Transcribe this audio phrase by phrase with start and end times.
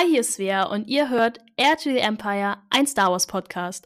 [0.00, 3.84] Hi, hier ist Svea und ihr hört Air to the Empire, ein Star Wars Podcast.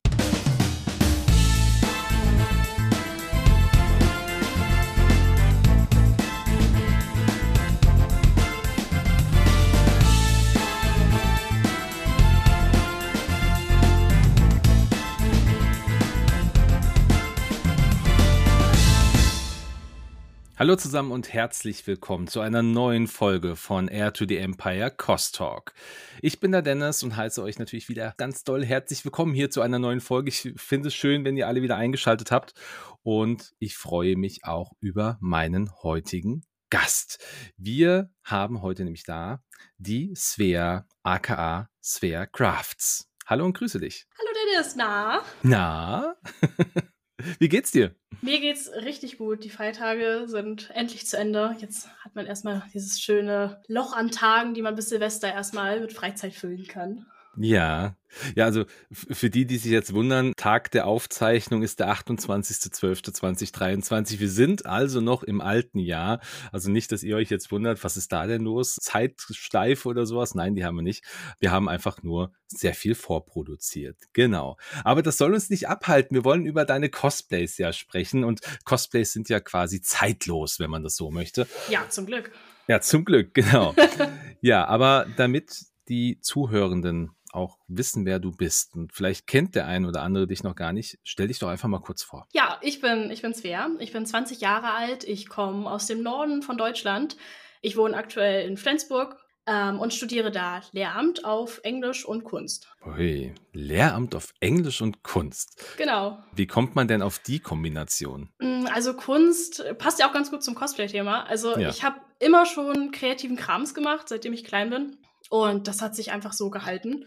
[20.62, 25.34] Hallo zusammen und herzlich willkommen zu einer neuen Folge von Air to the Empire Cost
[25.34, 25.74] Talk.
[26.20, 29.60] Ich bin der Dennis und heiße euch natürlich wieder ganz doll herzlich willkommen hier zu
[29.60, 30.28] einer neuen Folge.
[30.28, 32.54] Ich finde es schön, wenn ihr alle wieder eingeschaltet habt
[33.02, 37.18] und ich freue mich auch über meinen heutigen Gast.
[37.56, 39.42] Wir haben heute nämlich da
[39.78, 43.10] die Svea aka Svea Crafts.
[43.26, 44.06] Hallo und grüße dich.
[44.16, 45.22] Hallo Dennis, na?
[45.42, 46.14] Na?
[47.38, 47.94] Wie geht's dir?
[48.20, 49.44] Mir geht's richtig gut.
[49.44, 51.56] Die Feiertage sind endlich zu Ende.
[51.58, 55.92] Jetzt hat man erstmal dieses schöne Loch an Tagen, die man bis Silvester erstmal mit
[55.92, 57.06] Freizeit füllen kann.
[57.36, 57.96] Ja,
[58.36, 64.20] ja, also für die, die sich jetzt wundern, Tag der Aufzeichnung ist der 28.12.2023.
[64.20, 66.20] Wir sind also noch im alten Jahr.
[66.52, 68.76] Also nicht, dass ihr euch jetzt wundert, was ist da denn los?
[68.76, 70.34] Zeitsteif oder sowas?
[70.34, 71.04] Nein, die haben wir nicht.
[71.40, 73.96] Wir haben einfach nur sehr viel vorproduziert.
[74.12, 74.56] Genau.
[74.84, 76.14] Aber das soll uns nicht abhalten.
[76.14, 80.82] Wir wollen über deine Cosplays ja sprechen und Cosplays sind ja quasi zeitlos, wenn man
[80.82, 81.46] das so möchte.
[81.70, 82.32] Ja, zum Glück.
[82.68, 83.74] Ja, zum Glück, genau.
[84.40, 88.74] ja, aber damit die Zuhörenden auch wissen, wer du bist.
[88.74, 90.98] Und vielleicht kennt der ein oder andere dich noch gar nicht.
[91.02, 92.28] Stell dich doch einfach mal kurz vor.
[92.32, 93.70] Ja, ich bin, ich bin Svea.
[93.78, 95.04] Ich bin 20 Jahre alt.
[95.04, 97.16] Ich komme aus dem Norden von Deutschland.
[97.60, 99.16] Ich wohne aktuell in Flensburg
[99.46, 102.68] ähm, und studiere da Lehramt auf Englisch und Kunst.
[102.86, 105.76] Ui, Lehramt auf Englisch und Kunst.
[105.76, 106.22] Genau.
[106.34, 108.28] Wie kommt man denn auf die Kombination?
[108.38, 111.24] Mm, also Kunst passt ja auch ganz gut zum Cosplay-Thema.
[111.24, 111.70] Also ja.
[111.70, 114.96] ich habe immer schon kreativen Krams gemacht, seitdem ich klein bin.
[115.32, 117.06] Und das hat sich einfach so gehalten.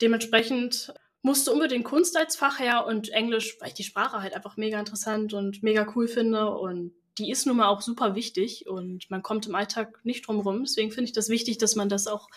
[0.00, 4.56] Dementsprechend musste unbedingt Kunst als Fach her und Englisch, weil ich die Sprache halt einfach
[4.56, 6.50] mega interessant und mega cool finde.
[6.50, 10.38] Und die ist nun mal auch super wichtig und man kommt im Alltag nicht drum
[10.38, 10.62] rum.
[10.62, 12.28] Deswegen finde ich das wichtig, dass man das auch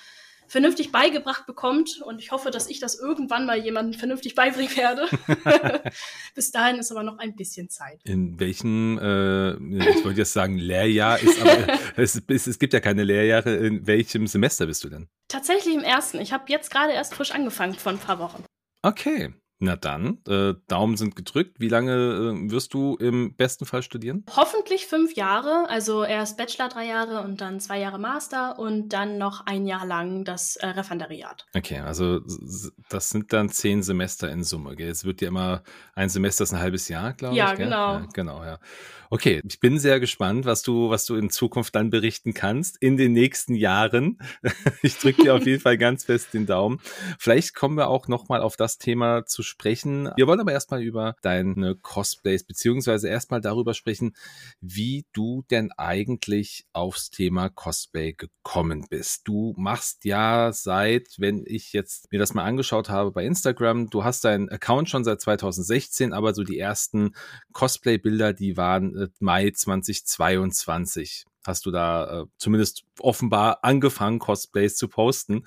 [0.48, 2.02] vernünftig beigebracht bekommt.
[2.02, 5.08] Und ich hoffe, dass ich das irgendwann mal jemandem vernünftig beibringen werde.
[6.36, 8.00] Bis dahin ist aber noch ein bisschen Zeit.
[8.04, 12.80] In welchem, äh, ich wollte jetzt sagen Lehrjahr, ist aber, es, es, es gibt ja
[12.80, 13.56] keine Lehrjahre.
[13.56, 15.08] In welchem Semester bist du denn?
[15.28, 16.20] Tatsächlich im ersten.
[16.20, 18.44] Ich habe jetzt gerade erst frisch angefangen vor ein paar Wochen.
[18.82, 21.60] Okay, na dann, äh, Daumen sind gedrückt.
[21.60, 24.24] Wie lange äh, wirst du im besten Fall studieren?
[24.36, 25.66] Hoffentlich fünf Jahre.
[25.70, 29.86] Also erst Bachelor drei Jahre und dann zwei Jahre Master und dann noch ein Jahr
[29.86, 31.46] lang das äh, Referendariat.
[31.56, 32.20] Okay, also
[32.90, 34.76] das sind dann zehn Semester in Summe.
[34.76, 34.90] Gell?
[34.90, 35.64] Es wird ja immer
[35.96, 37.58] ein Semester ist ein halbes Jahr, glaube ja, ich.
[37.58, 37.94] Genau.
[37.94, 38.60] Ja, genau, ja.
[39.10, 42.98] Okay, ich bin sehr gespannt, was du, was du in Zukunft dann berichten kannst in
[42.98, 44.18] den nächsten Jahren.
[44.82, 46.80] ich drücke dir auf jeden Fall ganz fest den Daumen.
[47.18, 50.10] Vielleicht kommen wir auch noch mal auf das Thema zu sprechen.
[50.16, 54.16] Wir wollen aber erstmal über deine Cosplays beziehungsweise erstmal darüber sprechen,
[54.62, 59.28] wie du denn eigentlich aufs Thema Cosplay gekommen bist.
[59.28, 64.04] Du machst ja seit, wenn ich jetzt mir das mal angeschaut habe bei Instagram, du
[64.04, 67.16] hast deinen Account schon seit 2016, aber so die ersten
[67.54, 74.88] Cosplay-Bilder, die waren äh, Mai 2022 hast du da äh, zumindest offenbar angefangen, Cosplays zu
[74.88, 75.44] posten.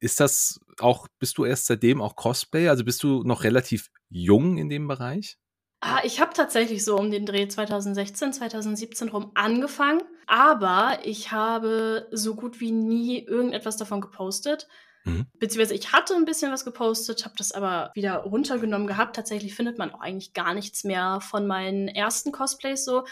[0.00, 2.68] Ist das auch, bist du erst seitdem auch Cosplay?
[2.68, 5.38] Also bist du noch relativ jung in dem Bereich?
[5.80, 12.08] Ah, ich habe tatsächlich so um den Dreh 2016, 2017 rum angefangen, aber ich habe
[12.10, 14.66] so gut wie nie irgendetwas davon gepostet.
[15.04, 15.26] Mhm.
[15.38, 19.14] Beziehungsweise ich hatte ein bisschen was gepostet, habe das aber wieder runtergenommen gehabt.
[19.14, 23.04] Tatsächlich findet man auch eigentlich gar nichts mehr von meinen ersten Cosplays so.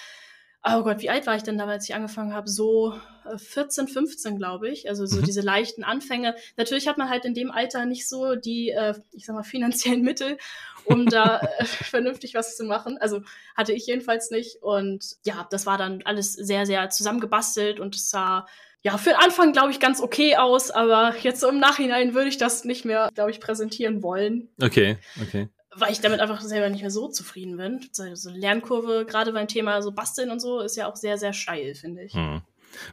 [0.67, 2.49] Oh Gott, wie alt war ich denn da, als ich angefangen habe?
[2.49, 2.99] So
[3.37, 4.89] 14, äh, 15, glaube ich.
[4.89, 5.25] Also so mhm.
[5.25, 6.35] diese leichten Anfänge.
[6.57, 10.03] Natürlich hat man halt in dem Alter nicht so die, äh, ich sag mal, finanziellen
[10.03, 10.39] Mittel,
[10.85, 12.97] um da äh, vernünftig was zu machen.
[12.99, 13.21] Also
[13.55, 14.63] hatte ich jedenfalls nicht.
[14.63, 18.47] Und ja, das war dann alles sehr, sehr zusammengebastelt und es sah
[18.85, 22.37] ja, für den Anfang, glaube ich, ganz okay aus, aber jetzt im Nachhinein würde ich
[22.37, 24.51] das nicht mehr, glaube ich, präsentieren wollen.
[24.60, 25.49] Okay, okay.
[25.76, 27.88] Weil ich damit einfach selber nicht mehr so zufrieden bin.
[27.92, 31.32] So, so Lernkurve, gerade beim Thema so Basteln und so, ist ja auch sehr, sehr
[31.32, 32.15] steil, finde ich.
[32.15, 32.42] Hm.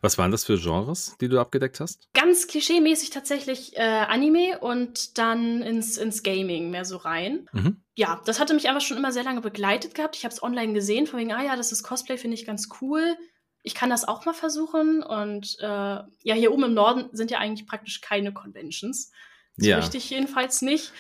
[0.01, 2.07] Was waren das für Genres, die du abgedeckt hast?
[2.13, 7.49] Ganz klischeemäßig tatsächlich äh, Anime und dann ins, ins Gaming mehr so rein.
[7.51, 7.81] Mhm.
[7.95, 10.15] Ja, das hatte mich einfach schon immer sehr lange begleitet gehabt.
[10.15, 12.69] Ich habe es online gesehen, von wegen, ah ja, das ist Cosplay, finde ich ganz
[12.79, 13.17] cool
[13.63, 15.03] ich kann das auch mal versuchen.
[15.03, 19.11] Und äh, ja, hier oben im Norden sind ja eigentlich praktisch keine Conventions.
[19.57, 19.77] So ja.
[19.77, 20.91] richtig jedenfalls nicht.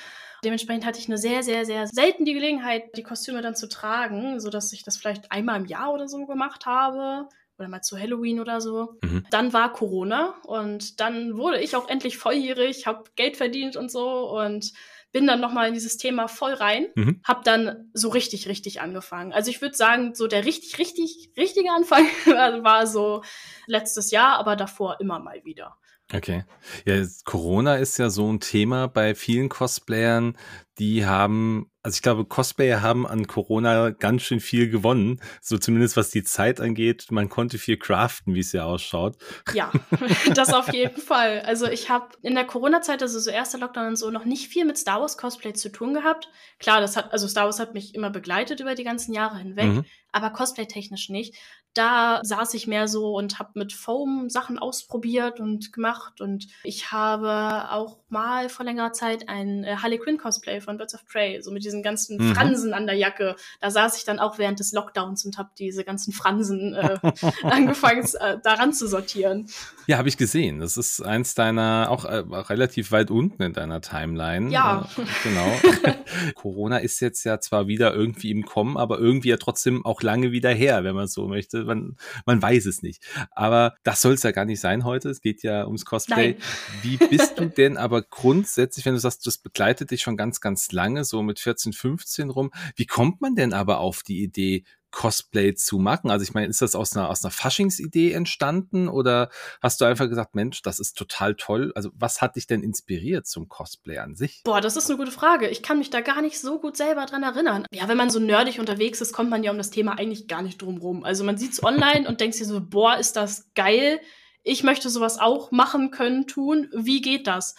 [0.43, 4.39] Dementsprechend hatte ich nur sehr, sehr, sehr selten die Gelegenheit, die Kostüme dann zu tragen,
[4.39, 8.39] sodass ich das vielleicht einmal im Jahr oder so gemacht habe oder mal zu Halloween
[8.39, 8.97] oder so.
[9.03, 9.25] Mhm.
[9.29, 14.29] Dann war Corona und dann wurde ich auch endlich volljährig, habe Geld verdient und so
[14.31, 14.73] und
[15.11, 17.21] bin dann nochmal in dieses Thema voll rein, mhm.
[17.23, 19.33] habe dann so richtig, richtig angefangen.
[19.33, 23.21] Also ich würde sagen, so der richtig, richtig, richtige Anfang war so
[23.67, 25.77] letztes Jahr, aber davor immer mal wieder.
[26.13, 26.43] Okay.
[26.85, 30.37] Ja, Corona ist ja so ein Thema bei vielen Cosplayern,
[30.77, 35.97] die haben also ich glaube, Cosplayer haben an Corona ganz schön viel gewonnen, so zumindest
[35.97, 37.07] was die Zeit angeht.
[37.09, 39.17] Man konnte viel craften, wie es ja ausschaut.
[39.53, 39.71] Ja,
[40.33, 41.41] das auf jeden Fall.
[41.41, 44.65] Also ich habe in der Corona-Zeit, also so erster Lockdown und so, noch nicht viel
[44.65, 46.29] mit Star Wars Cosplay zu tun gehabt.
[46.59, 49.65] Klar, das hat, also Star Wars hat mich immer begleitet über die ganzen Jahre hinweg,
[49.65, 49.85] mhm.
[50.11, 51.35] aber Cosplay-technisch nicht.
[51.73, 56.19] Da saß ich mehr so und habe mit Foam Sachen ausprobiert und gemacht.
[56.19, 60.95] Und ich habe auch mal vor längerer Zeit ein äh, Harley Quinn Cosplay von Birds
[60.95, 62.35] of Prey, so mit diesen ganzen mhm.
[62.35, 63.35] Fransen an der Jacke.
[63.61, 66.99] Da saß ich dann auch während des Lockdowns und habe diese ganzen Fransen äh,
[67.43, 69.47] angefangen, äh, daran zu sortieren.
[69.87, 70.59] Ja, habe ich gesehen.
[70.59, 74.51] Das ist eins deiner, auch äh, relativ weit unten in deiner Timeline.
[74.51, 74.87] Ja.
[74.97, 75.95] Äh, genau.
[76.35, 80.31] Corona ist jetzt ja zwar wieder irgendwie im Kommen, aber irgendwie ja trotzdem auch lange
[80.31, 81.63] wieder her, wenn man so möchte.
[81.63, 81.95] Man,
[82.25, 83.03] man weiß es nicht.
[83.31, 85.09] Aber das soll es ja gar nicht sein heute.
[85.09, 86.33] Es geht ja ums Cosplay.
[86.33, 86.41] Nein.
[86.81, 90.71] Wie bist du denn aber grundsätzlich, wenn du sagst, das begleitet dich schon ganz, ganz
[90.71, 92.51] lange, so mit 14, 15 rum.
[92.75, 96.11] Wie kommt man denn aber auf die Idee, Cosplay zu machen?
[96.11, 99.29] Also ich meine, ist das aus einer, aus einer Faschingsidee entstanden oder
[99.61, 101.71] hast du einfach gesagt, Mensch, das ist total toll?
[101.75, 104.41] Also was hat dich denn inspiriert zum Cosplay an sich?
[104.43, 105.47] Boah, das ist eine gute Frage.
[105.47, 107.65] Ich kann mich da gar nicht so gut selber dran erinnern.
[107.71, 110.41] Ja, wenn man so nerdig unterwegs ist, kommt man ja um das Thema eigentlich gar
[110.41, 111.03] nicht drum rum.
[111.03, 113.99] Also man sieht es online und denkt sich so, boah, ist das geil.
[114.43, 116.69] Ich möchte sowas auch machen können, tun.
[116.75, 117.55] Wie geht das?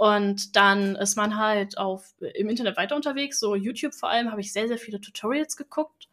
[0.00, 4.40] Und dann ist man halt auf, im Internet weiter unterwegs, so YouTube vor allem, habe
[4.40, 6.08] ich sehr, sehr viele Tutorials geguckt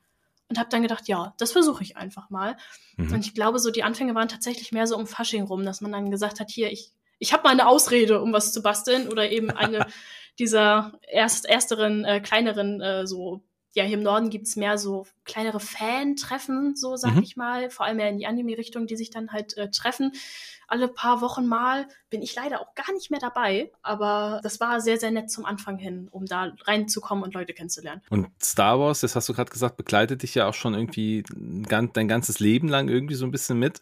[0.50, 2.58] und habe dann gedacht, ja, das versuche ich einfach mal.
[2.98, 3.14] Mhm.
[3.14, 5.94] Und ich glaube, so die Anfänge waren tatsächlich mehr so um Fasching rum, dass man
[5.94, 9.32] dann gesagt hat, hier, ich, ich habe mal eine Ausrede, um was zu basteln oder
[9.32, 9.88] eben eine
[10.38, 13.42] dieser erst, ersteren, äh, kleineren äh, so
[13.78, 17.22] ja, hier im Norden gibt es mehr so kleinere Fan-Treffen, so sag mhm.
[17.22, 20.14] ich mal, vor allem mehr in die Anime-Richtung, die sich dann halt äh, treffen.
[20.68, 24.82] Alle paar Wochen mal bin ich leider auch gar nicht mehr dabei, aber das war
[24.82, 28.02] sehr, sehr nett zum Anfang hin, um da reinzukommen und Leute kennenzulernen.
[28.10, 32.08] Und Star Wars, das hast du gerade gesagt, begleitet dich ja auch schon irgendwie dein
[32.08, 33.80] ganzes Leben lang irgendwie so ein bisschen mit.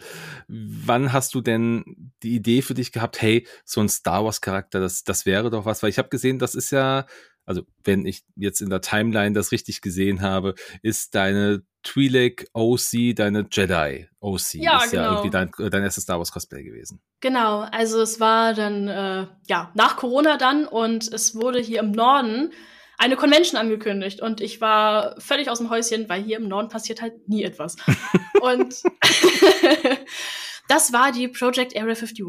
[0.50, 5.06] Wann hast du denn die Idee für dich gehabt, hey, so ein Star Wars-Charakter, das,
[5.06, 5.82] das wäre doch was?
[5.82, 7.06] Weil ich habe gesehen, das ist ja
[7.46, 13.16] also wenn ich jetzt in der Timeline das richtig gesehen habe, ist deine Twi'lek OC
[13.16, 14.56] deine Jedi OC.
[14.56, 15.04] Ja, ist genau.
[15.04, 17.00] ja irgendwie dein, dein erstes Star Wars Cosplay gewesen.
[17.22, 21.92] Genau, also es war dann, äh, ja, nach Corona dann und es wurde hier im
[21.92, 22.52] Norden
[22.98, 27.02] eine Convention angekündigt und ich war völlig aus dem Häuschen, weil hier im Norden passiert
[27.02, 27.76] halt nie etwas.
[28.42, 28.82] und
[30.68, 32.26] das war die Project Area 51.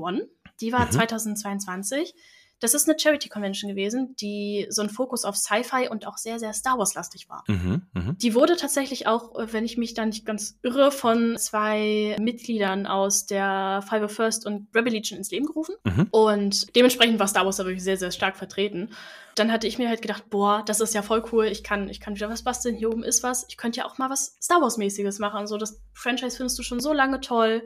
[0.61, 0.91] Die war mhm.
[0.91, 2.15] 2022.
[2.61, 6.39] Das ist eine Charity Convention gewesen, die so einen Fokus auf Sci-Fi und auch sehr,
[6.39, 7.45] sehr Star Wars-lastig war.
[7.49, 8.15] Mhm, mh.
[8.23, 12.87] Die wurde tatsächlich auch, äh, wenn ich mich da nicht ganz irre, von zwei Mitgliedern
[12.87, 15.75] aus der Five First und Rebel Legion ins Leben gerufen.
[15.85, 16.09] Mhm.
[16.11, 18.91] Und dementsprechend war Star Wars da wirklich sehr, sehr stark vertreten.
[19.35, 21.45] Dann hatte ich mir halt gedacht, boah, das ist ja voll cool.
[21.45, 22.75] Ich kann, ich kann wieder was basteln.
[22.75, 23.45] Hier oben ist was.
[23.51, 25.47] Ich könnte ja auch mal was Star Wars-mäßiges machen.
[25.47, 27.63] So, das Franchise findest du schon so lange toll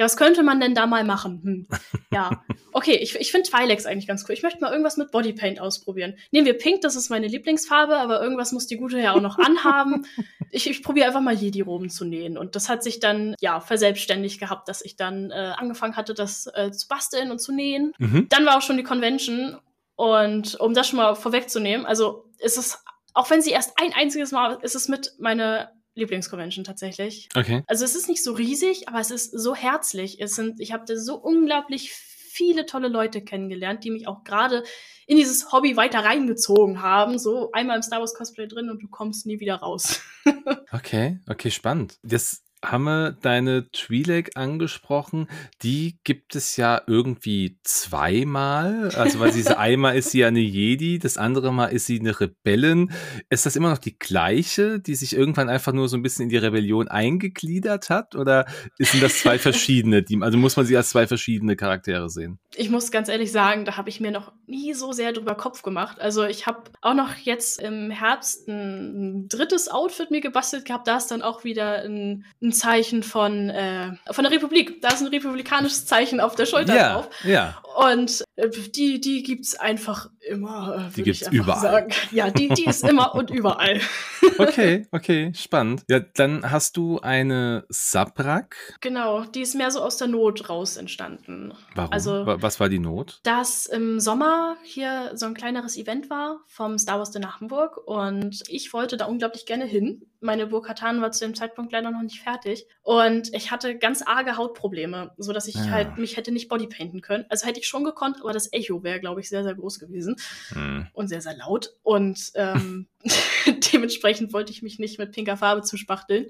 [0.00, 1.42] ja, was könnte man denn da mal machen?
[1.44, 1.66] Hm.
[2.10, 2.42] Ja,
[2.72, 4.32] okay, ich, ich finde Twilex eigentlich ganz cool.
[4.32, 6.14] Ich möchte mal irgendwas mit Bodypaint ausprobieren.
[6.30, 9.38] Nehmen wir Pink, das ist meine Lieblingsfarbe, aber irgendwas muss die Gute ja auch noch
[9.38, 10.06] anhaben.
[10.52, 12.36] Ich, ich probiere einfach mal Jedi-Roben zu nähen.
[12.36, 16.50] Und das hat sich dann, ja, verselbstständigt gehabt, dass ich dann äh, angefangen hatte, das
[16.52, 17.92] äh, zu basteln und zu nähen.
[17.98, 18.26] Mhm.
[18.30, 19.56] Dann war auch schon die Convention.
[19.94, 22.82] Und um das schon mal vorwegzunehmen, also ist es,
[23.14, 27.28] auch wenn sie erst ein einziges Mal, ist es mit meine Lieblingsconvention tatsächlich.
[27.34, 27.62] Okay.
[27.66, 30.20] Also es ist nicht so riesig, aber es ist so herzlich.
[30.20, 34.64] Es sind, ich habe da so unglaublich viele tolle Leute kennengelernt, die mich auch gerade
[35.06, 37.18] in dieses Hobby weiter reingezogen haben.
[37.18, 40.00] So einmal im Star Wars Cosplay drin und du kommst nie wieder raus.
[40.72, 41.98] okay, okay, spannend.
[42.02, 45.28] Das haben wir deine Twi'lek angesprochen.
[45.62, 48.90] Die gibt es ja irgendwie zweimal.
[48.96, 52.92] Also, weil diese einmal ist sie eine Jedi, das andere Mal ist sie eine Rebellin.
[53.30, 56.28] Ist das immer noch die gleiche, die sich irgendwann einfach nur so ein bisschen in
[56.28, 58.14] die Rebellion eingegliedert hat?
[58.14, 58.46] Oder
[58.78, 60.02] sind das zwei verschiedene?
[60.02, 62.38] Die, also muss man sie als zwei verschiedene Charaktere sehen?
[62.56, 65.62] Ich muss ganz ehrlich sagen, da habe ich mir noch nie so sehr drüber Kopf
[65.62, 66.00] gemacht.
[66.00, 70.86] Also, ich habe auch noch jetzt im Herbst ein drittes Outfit mir gebastelt gehabt.
[70.86, 74.82] Da ist dann auch wieder ein, ein ein Zeichen von, äh, von der Republik.
[74.82, 77.10] Da ist ein republikanisches Zeichen auf der Schulter ja, drauf.
[77.24, 77.62] Ja.
[77.76, 80.88] Und äh, die, die gibt's einfach immer.
[80.88, 81.60] Äh, die gibt's überall.
[81.60, 81.92] Sagen.
[82.10, 83.80] Ja, die, die ist immer und überall.
[84.38, 85.84] okay, okay, spannend.
[85.88, 88.56] Ja, dann hast du eine Sabrak.
[88.80, 91.54] Genau, die ist mehr so aus der Not raus entstanden.
[91.74, 91.92] Warum?
[91.92, 93.20] Also, was war die Not?
[93.22, 98.42] Dass im Sommer hier so ein kleineres Event war vom Star Wars in Hamburg und
[98.48, 100.02] ich wollte da unglaublich gerne hin.
[100.20, 102.39] Meine Burkatan war zu dem Zeitpunkt leider noch nicht fertig
[102.82, 105.62] und ich hatte ganz arge Hautprobleme, so dass ich ja.
[105.62, 105.70] Ah.
[105.70, 107.24] halt mich hätte nicht bodypainten können.
[107.28, 110.16] Also hätte ich schon gekonnt, aber das Echo wäre, glaube ich, sehr, sehr groß gewesen
[110.50, 110.88] hm.
[110.92, 111.74] und sehr, sehr laut.
[111.82, 112.88] Und ähm,
[113.72, 116.26] dementsprechend wollte ich mich nicht mit pinker Farbe zuspachteln.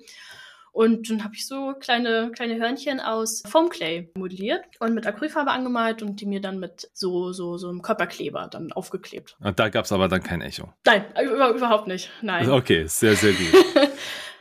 [0.72, 6.02] Und dann habe ich so kleine, kleine Hörnchen aus Foamclay modelliert und mit Acrylfarbe angemalt
[6.02, 9.36] und die mir dann mit so, so, so einem Körperkleber dann aufgeklebt.
[9.40, 10.72] Und da gab es aber dann kein Echo.
[10.86, 12.10] Nein, über, überhaupt nicht.
[12.22, 12.48] Nein.
[12.48, 13.52] Okay, sehr, sehr gut.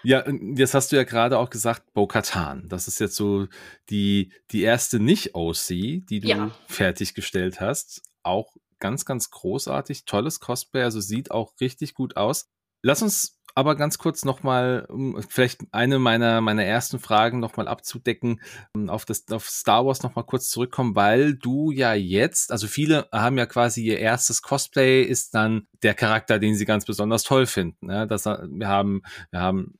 [0.04, 0.24] Ja,
[0.56, 2.70] jetzt hast du ja gerade auch gesagt, Bo-Katan.
[2.70, 3.48] Das ist jetzt so
[3.90, 6.52] die, die erste Nicht-OC, die du ja.
[6.68, 8.02] fertiggestellt hast.
[8.24, 10.06] Auch ganz, ganz großartig.
[10.06, 12.50] Tolles Cosplay, also sieht auch richtig gut aus.
[12.82, 18.40] Lass uns aber ganz kurz nochmal, um vielleicht eine meiner, meiner ersten Fragen nochmal abzudecken,
[18.88, 23.38] auf das, auf Star Wars nochmal kurz zurückkommen, weil du ja jetzt, also viele haben
[23.38, 27.92] ja quasi ihr erstes Cosplay ist dann der Charakter, den sie ganz besonders toll finden.
[27.92, 29.02] Ja, das, wir haben,
[29.32, 29.78] wir haben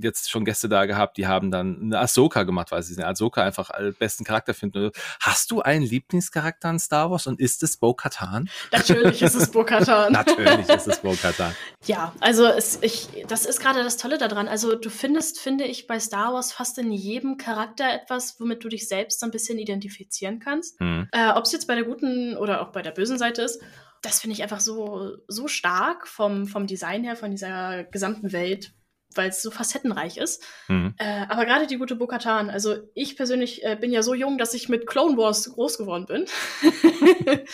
[0.00, 3.42] jetzt schon Gäste da gehabt, die haben dann eine Ahsoka gemacht, weil sie den Ahsoka
[3.42, 4.90] einfach als besten Charakter finden.
[5.20, 8.48] Hast du einen Lieblingscharakter in Star Wars und ist es Bo-Katan?
[8.72, 10.12] Natürlich ist es Bo-Katan.
[10.18, 11.54] Natürlich ist es Bo-Katan.
[11.86, 14.48] Ja, also es, ich, das ist gerade das Tolle daran.
[14.48, 18.68] Also du findest, finde ich, bei Star Wars fast in jedem Charakter etwas, womit du
[18.68, 20.80] dich selbst ein bisschen identifizieren kannst.
[20.80, 21.08] Mhm.
[21.12, 23.62] Äh, Ob es jetzt bei der guten oder auch bei der bösen Seite ist
[24.02, 28.72] das finde ich einfach so, so stark vom, vom Design her, von dieser gesamten Welt,
[29.14, 30.44] weil es so facettenreich ist.
[30.68, 30.94] Mhm.
[30.98, 34.54] Äh, aber gerade die gute Bokatan, also ich persönlich äh, bin ja so jung, dass
[34.54, 36.26] ich mit Clone Wars groß geworden bin.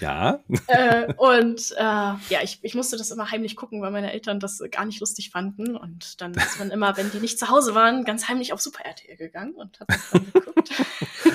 [0.00, 0.40] ja.
[0.66, 4.62] äh, und äh, ja, ich, ich musste das immer heimlich gucken, weil meine Eltern das
[4.70, 5.76] gar nicht lustig fanden.
[5.76, 8.84] Und dann ist man immer, wenn die nicht zu Hause waren, ganz heimlich auf Super
[8.84, 10.70] RTL gegangen und hat das dann geguckt.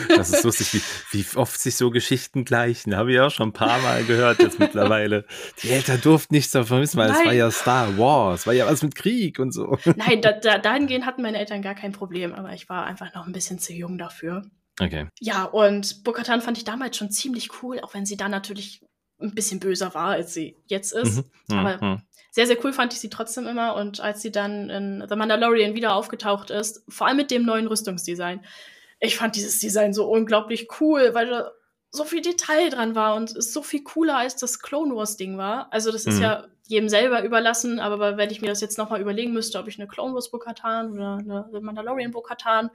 [0.15, 0.81] das ist lustig, wie,
[1.17, 2.95] wie oft sich so Geschichten gleichen.
[2.95, 5.25] Habe ich auch schon ein paar Mal gehört jetzt mittlerweile.
[5.63, 7.19] Die Eltern durften nichts davon wissen, weil Nein.
[7.21, 9.77] es war ja Star Wars, es war ja was mit Krieg und so.
[9.95, 13.25] Nein, da, da, dahingehend hatten meine Eltern gar kein Problem, aber ich war einfach noch
[13.25, 14.43] ein bisschen zu jung dafür.
[14.79, 15.07] Okay.
[15.19, 18.81] Ja, und Bokatan fand ich damals schon ziemlich cool, auch wenn sie dann natürlich
[19.19, 21.17] ein bisschen böser war, als sie jetzt ist.
[21.17, 21.23] Mhm.
[21.47, 22.01] mhm aber mhm.
[22.31, 23.75] sehr, sehr cool fand ich sie trotzdem immer.
[23.75, 27.67] Und als sie dann in The Mandalorian wieder aufgetaucht ist, vor allem mit dem neuen
[27.67, 28.41] Rüstungsdesign,
[28.99, 31.51] ich fand dieses Design so unglaublich cool, weil da
[31.91, 35.37] so viel Detail dran war und es so viel cooler als das Clone Wars Ding
[35.37, 35.71] war.
[35.71, 36.23] Also das ist mhm.
[36.23, 39.79] ja jedem selber überlassen, aber wenn ich mir das jetzt nochmal überlegen müsste, ob ich
[39.79, 42.71] eine Clone Wars Bo-Katan oder eine Mandalorian Bo-Katan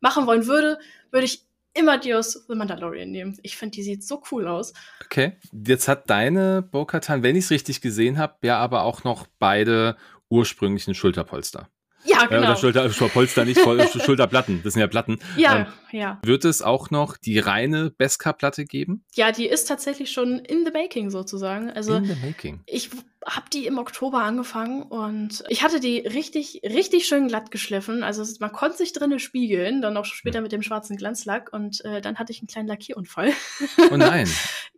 [0.00, 0.78] machen wollen würde,
[1.10, 3.36] würde ich immer die aus The Mandalorian nehmen.
[3.42, 4.72] Ich finde, die sieht so cool aus.
[5.04, 9.26] Okay, jetzt hat deine Bo-Katan, wenn ich es richtig gesehen habe, ja aber auch noch
[9.38, 9.96] beide
[10.30, 11.68] ursprünglichen Schulterpolster.
[12.04, 12.42] Ja, genau.
[12.42, 14.60] Äh, oder Schulter, Polster, nicht voll, Schulterplatten.
[14.62, 15.18] Das sind ja Platten.
[15.36, 16.20] Ja, ähm, ja.
[16.22, 19.04] Wird es auch noch die reine Beskar-Platte geben?
[19.14, 21.70] Ja, die ist tatsächlich schon in the making sozusagen.
[21.70, 22.60] Also in the making.
[22.66, 22.90] Ich
[23.26, 28.02] habe die im Oktober angefangen und ich hatte die richtig, richtig schön glatt geschliffen.
[28.02, 32.00] Also man konnte sich drinnen spiegeln, dann auch später mit dem schwarzen Glanzlack und äh,
[32.00, 33.32] dann hatte ich einen kleinen Lackierunfall.
[33.90, 34.28] Oh nein.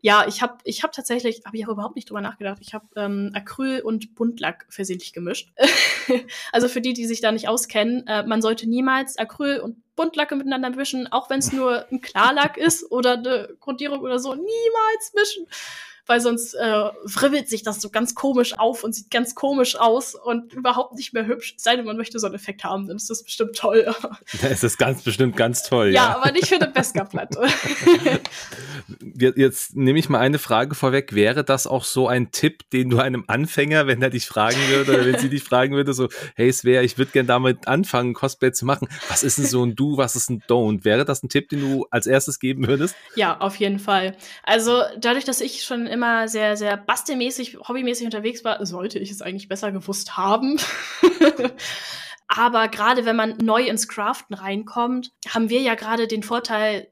[0.01, 2.87] ja, ich habe ich hab tatsächlich, habe ich aber überhaupt nicht drüber nachgedacht, ich habe
[2.97, 5.53] ähm, Acryl und Buntlack versehentlich gemischt.
[6.53, 10.37] also für die, die sich da nicht auskennen, äh, man sollte niemals Acryl und Buntlacke
[10.37, 15.13] miteinander mischen, auch wenn es nur ein Klarlack ist oder eine Grundierung oder so, niemals
[15.15, 15.47] mischen
[16.07, 20.15] weil sonst äh, fribbelt sich das so ganz komisch auf und sieht ganz komisch aus
[20.15, 21.55] und überhaupt nicht mehr hübsch.
[21.57, 23.95] Sei denn, man möchte so einen Effekt haben, dann ist das bestimmt toll.
[24.43, 25.89] Das ist ganz bestimmt ganz toll.
[25.89, 26.17] Ja, ja.
[26.17, 27.47] aber nicht für eine Beskar-Platte.
[29.37, 31.15] Jetzt nehme ich mal eine Frage vorweg.
[31.15, 34.93] Wäre das auch so ein Tipp, den du einem Anfänger, wenn er dich fragen würde,
[34.93, 38.53] oder wenn sie dich fragen würde, so, hey Svea, ich würde gerne damit anfangen, Cosplay
[38.53, 38.89] zu machen.
[39.09, 40.85] Was ist denn so ein Do, was ist ein Don't?
[40.85, 42.95] Wäre das ein Tipp, den du als erstes geben würdest?
[43.15, 44.17] Ja, auf jeden Fall.
[44.43, 49.23] Also dadurch, dass ich schon immer sehr, sehr bastelmäßig, hobbymäßig unterwegs war, sollte ich es
[49.23, 50.59] eigentlich besser gewusst haben.
[52.29, 56.89] Aber gerade wenn man neu ins Craften reinkommt, haben wir ja gerade den Vorteil,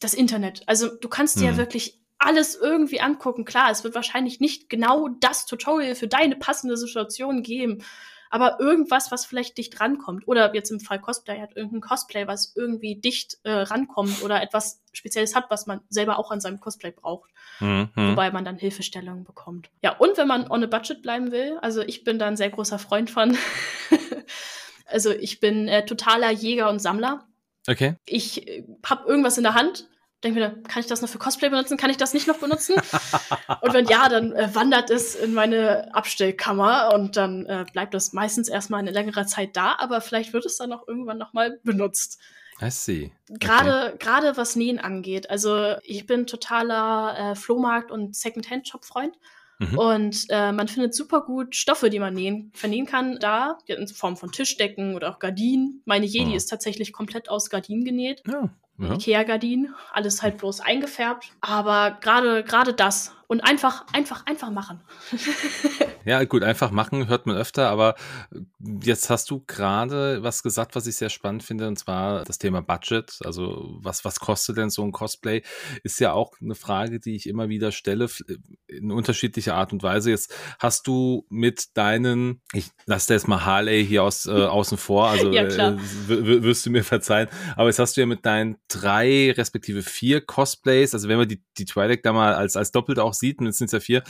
[0.00, 0.62] das Internet.
[0.66, 1.58] Also du kannst dir ja mhm.
[1.58, 3.44] wirklich alles irgendwie angucken.
[3.44, 7.84] Klar, es wird wahrscheinlich nicht genau das Tutorial für deine passende Situation geben
[8.30, 10.26] aber irgendwas, was vielleicht dicht rankommt.
[10.28, 14.80] Oder jetzt im Fall Cosplay hat irgendein Cosplay, was irgendwie dicht äh, rankommt oder etwas
[14.92, 17.30] Spezielles hat, was man selber auch an seinem Cosplay braucht.
[17.60, 17.88] Mhm.
[17.94, 19.70] Wobei man dann Hilfestellungen bekommt.
[19.82, 22.50] Ja, und wenn man on a budget bleiben will, also ich bin da ein sehr
[22.50, 23.36] großer Freund von.
[24.86, 27.26] also ich bin äh, totaler Jäger und Sammler.
[27.68, 27.96] Okay.
[28.06, 29.88] Ich äh, habe irgendwas in der Hand,
[30.24, 31.76] denke mir, kann ich das noch für Cosplay benutzen?
[31.76, 32.74] Kann ich das nicht noch benutzen?
[33.60, 38.12] und wenn ja, dann äh, wandert es in meine Abstellkammer und dann äh, bleibt das
[38.12, 42.20] meistens erstmal eine längere Zeit da, aber vielleicht wird es dann auch irgendwann nochmal benutzt.
[42.60, 43.12] I see.
[43.28, 43.96] Gerade, okay.
[44.00, 45.30] gerade was Nähen angeht.
[45.30, 49.14] Also ich bin totaler äh, Flohmarkt- und Secondhand-Shop-Freund.
[49.60, 49.78] Mhm.
[49.78, 54.16] Und äh, man findet super gut Stoffe, die man nähen, vernähen kann, da, in Form
[54.16, 55.82] von Tischdecken oder auch Gardinen.
[55.84, 56.36] Meine Jedi oh.
[56.36, 58.22] ist tatsächlich komplett aus Gardinen genäht.
[58.26, 58.50] Ja.
[58.78, 58.94] Ja.
[58.94, 61.32] Ikea-Gardinen, alles halt bloß eingefärbt.
[61.40, 64.80] Aber gerade gerade das und einfach, einfach, einfach machen.
[66.06, 67.94] ja, gut, einfach machen hört man öfter, aber
[68.82, 72.62] jetzt hast du gerade was gesagt, was ich sehr spannend finde, und zwar das Thema
[72.62, 73.18] Budget.
[73.22, 75.42] Also, was, was kostet denn so ein Cosplay?
[75.82, 78.08] Ist ja auch eine Frage, die ich immer wieder stelle,
[78.66, 80.10] in unterschiedlicher Art und Weise.
[80.10, 85.08] Jetzt hast du mit deinen, ich lasse jetzt mal Harley hier aus, äh, außen vor,
[85.08, 85.76] also ja, äh,
[86.08, 90.94] wirst du mir verzeihen, aber jetzt hast du ja mit deinen drei respektive vier Cosplays,
[90.94, 93.58] also wenn wir die, die Twilight da mal als, als doppelt auch sieht, und jetzt
[93.58, 94.02] sind ja vier.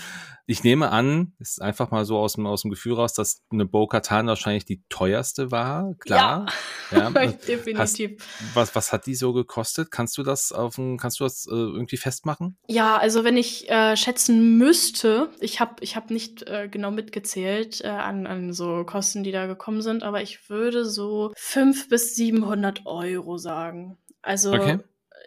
[0.46, 3.66] Ich nehme an, ist einfach mal so aus dem, aus dem Gefühl raus, dass eine
[3.66, 5.94] Bo-Katan wahrscheinlich die teuerste war.
[5.98, 6.46] Klar.
[6.90, 7.10] Ja, ja.
[7.10, 7.78] definitiv.
[7.78, 9.90] Hast, was, was hat die so gekostet?
[9.90, 12.56] Kannst du das auf ein, kannst du das äh, irgendwie festmachen?
[12.66, 17.82] Ja, also wenn ich äh, schätzen müsste, ich habe ich hab nicht äh, genau mitgezählt
[17.82, 22.16] äh, an, an so Kosten, die da gekommen sind, aber ich würde so 500 bis
[22.16, 23.98] 700 Euro sagen.
[24.22, 24.78] Also okay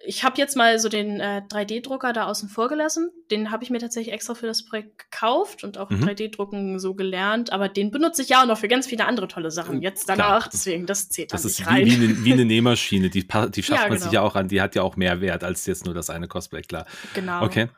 [0.06, 3.12] ich habe jetzt mal so den äh, 3D-Drucker da außen vor gelassen.
[3.30, 6.04] Den habe ich mir tatsächlich extra für das Projekt gekauft und auch mhm.
[6.04, 7.52] 3D-Drucken so gelernt.
[7.52, 9.82] Aber den benutze ich ja auch noch für ganz viele andere tolle Sachen.
[9.82, 10.50] Jetzt danach, Klar.
[10.54, 11.86] deswegen, das zählt Das ist rein.
[11.86, 13.10] Wie, wie, eine, wie eine Nähmaschine.
[13.10, 14.04] Die, die schafft ja, man genau.
[14.04, 14.48] sich ja auch an.
[14.48, 16.86] Die hat ja auch mehr Wert als jetzt nur das eine Cosplay, klar.
[17.14, 17.44] Genau.
[17.44, 17.70] Okay.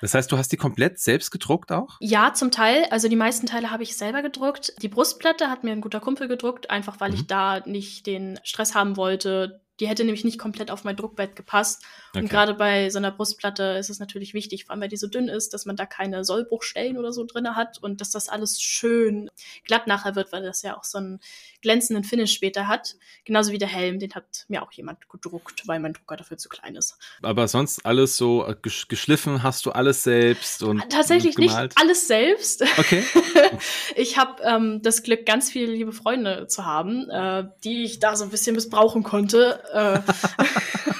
[0.00, 1.96] Das heißt, du hast die komplett selbst gedruckt auch?
[1.98, 2.84] Ja, zum Teil.
[2.90, 4.74] Also die meisten Teile habe ich selber gedruckt.
[4.82, 7.16] Die Brustplatte hat mir ein guter Kumpel gedruckt, einfach weil mhm.
[7.16, 11.34] ich da nicht den Stress haben wollte, die hätte nämlich nicht komplett auf mein Druckbett
[11.34, 11.82] gepasst.
[12.10, 12.20] Okay.
[12.20, 15.08] Und gerade bei so einer Brustplatte ist es natürlich wichtig, vor allem weil die so
[15.08, 18.60] dünn ist, dass man da keine Sollbruchstellen oder so drin hat und dass das alles
[18.60, 19.30] schön
[19.64, 21.20] glatt nachher wird, weil das ja auch so einen
[21.60, 22.94] glänzenden Finish später hat.
[23.24, 26.48] Genauso wie der Helm, den hat mir auch jemand gedruckt, weil mein Drucker dafür zu
[26.48, 26.96] klein ist.
[27.22, 32.62] Aber sonst alles so äh, geschliffen hast du alles selbst und tatsächlich nicht alles selbst.
[32.78, 33.02] Okay.
[33.96, 38.14] ich habe ähm, das Glück, ganz viele liebe Freunde zu haben, äh, die ich da
[38.14, 40.00] so ein bisschen missbrauchen konnte äh,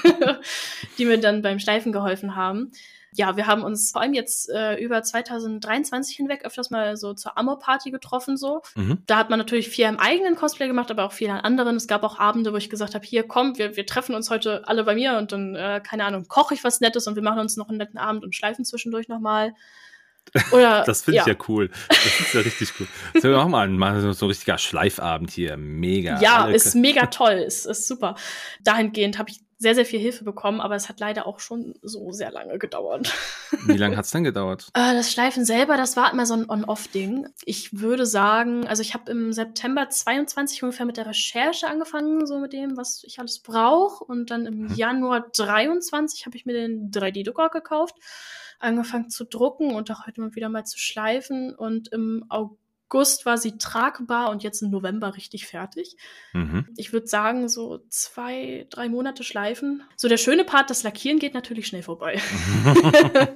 [0.97, 2.71] die mir dann beim Schleifen geholfen haben.
[3.17, 7.37] Ja, wir haben uns vor allem jetzt äh, über 2023 hinweg öfters mal so zur
[7.37, 8.35] Amor-Party getroffen.
[8.35, 8.61] so.
[8.75, 8.97] Mhm.
[9.07, 11.77] Da hat man natürlich viel im eigenen Cosplay gemacht, aber auch viel an anderen.
[11.77, 14.67] Es gab auch Abende, wo ich gesagt habe, hier, komm, wir, wir treffen uns heute
[14.67, 17.39] alle bei mir und dann, äh, keine Ahnung, koche ich was Nettes und wir machen
[17.39, 19.53] uns noch einen netten Abend und schleifen zwischendurch nochmal.
[20.51, 21.33] Oder, das finde ich ja.
[21.33, 21.69] ja cool.
[21.87, 22.87] Das ist ja richtig cool.
[23.15, 25.57] So, wir machen mal, mal so ein richtiger Schleifabend hier.
[25.57, 26.19] Mega.
[26.19, 27.33] Ja, Alle ist mega toll.
[27.33, 28.15] Ist, ist super.
[28.63, 32.11] Dahingehend habe ich sehr, sehr viel Hilfe bekommen, aber es hat leider auch schon so
[32.11, 33.13] sehr lange gedauert.
[33.65, 34.67] Wie lange hat es denn gedauert?
[34.73, 37.27] Äh, das Schleifen selber, das war immer so ein On-Off-Ding.
[37.45, 42.39] Ich würde sagen, also ich habe im September 22 ungefähr mit der Recherche angefangen, so
[42.39, 44.03] mit dem, was ich alles brauche.
[44.03, 44.75] Und dann im hm.
[44.75, 47.95] Januar 23 habe ich mir den 3D-Drucker gekauft
[48.59, 51.53] angefangen zu drucken und auch heute mal wieder mal zu schleifen.
[51.53, 55.95] Und im August war sie tragbar und jetzt im November richtig fertig.
[56.33, 56.67] Mhm.
[56.77, 59.83] Ich würde sagen, so zwei, drei Monate schleifen.
[59.95, 62.19] So der schöne Part, das Lackieren geht natürlich schnell vorbei.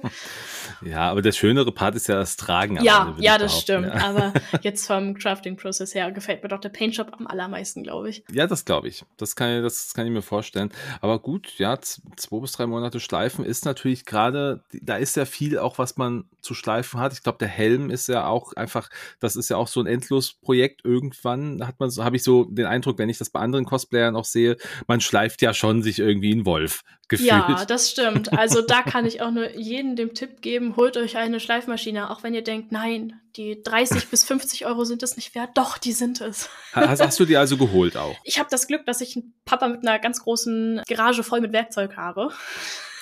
[0.82, 2.82] Ja, aber der schönere Part ist ja das Tragen.
[2.82, 3.86] Ja, ja, das stimmt.
[3.86, 4.08] Ja.
[4.08, 8.24] Aber jetzt vom Crafting-Prozess her gefällt mir doch der Paint Shop am allermeisten, glaube ich.
[8.30, 9.04] Ja, das glaube ich.
[9.16, 10.70] Das kann, ich, das kann ich mir vorstellen.
[11.00, 15.58] Aber gut, ja, zwei bis drei Monate schleifen ist natürlich gerade, da ist ja viel
[15.58, 17.12] auch, was man zu schleifen hat.
[17.12, 18.88] Ich glaube, der Helm ist ja auch einfach,
[19.20, 20.84] das ist ja auch so ein Endlosprojekt.
[20.84, 24.16] Irgendwann hat man so, habe ich so den Eindruck, wenn ich das bei anderen Cosplayern
[24.16, 27.28] auch sehe, man schleift ja schon sich irgendwie einen Wolf gefühlt.
[27.28, 28.32] Ja, das stimmt.
[28.32, 32.22] Also da kann ich auch nur jedem den Tipp geben, holt euch eine Schleifmaschine, auch
[32.22, 35.50] wenn ihr denkt, nein, die 30 bis 50 Euro sind es nicht wert.
[35.54, 36.48] Doch, die sind es.
[36.72, 38.16] Hast, hast du die also geholt auch?
[38.24, 41.52] Ich habe das Glück, dass ich einen Papa mit einer ganz großen Garage voll mit
[41.52, 42.30] Werkzeug habe.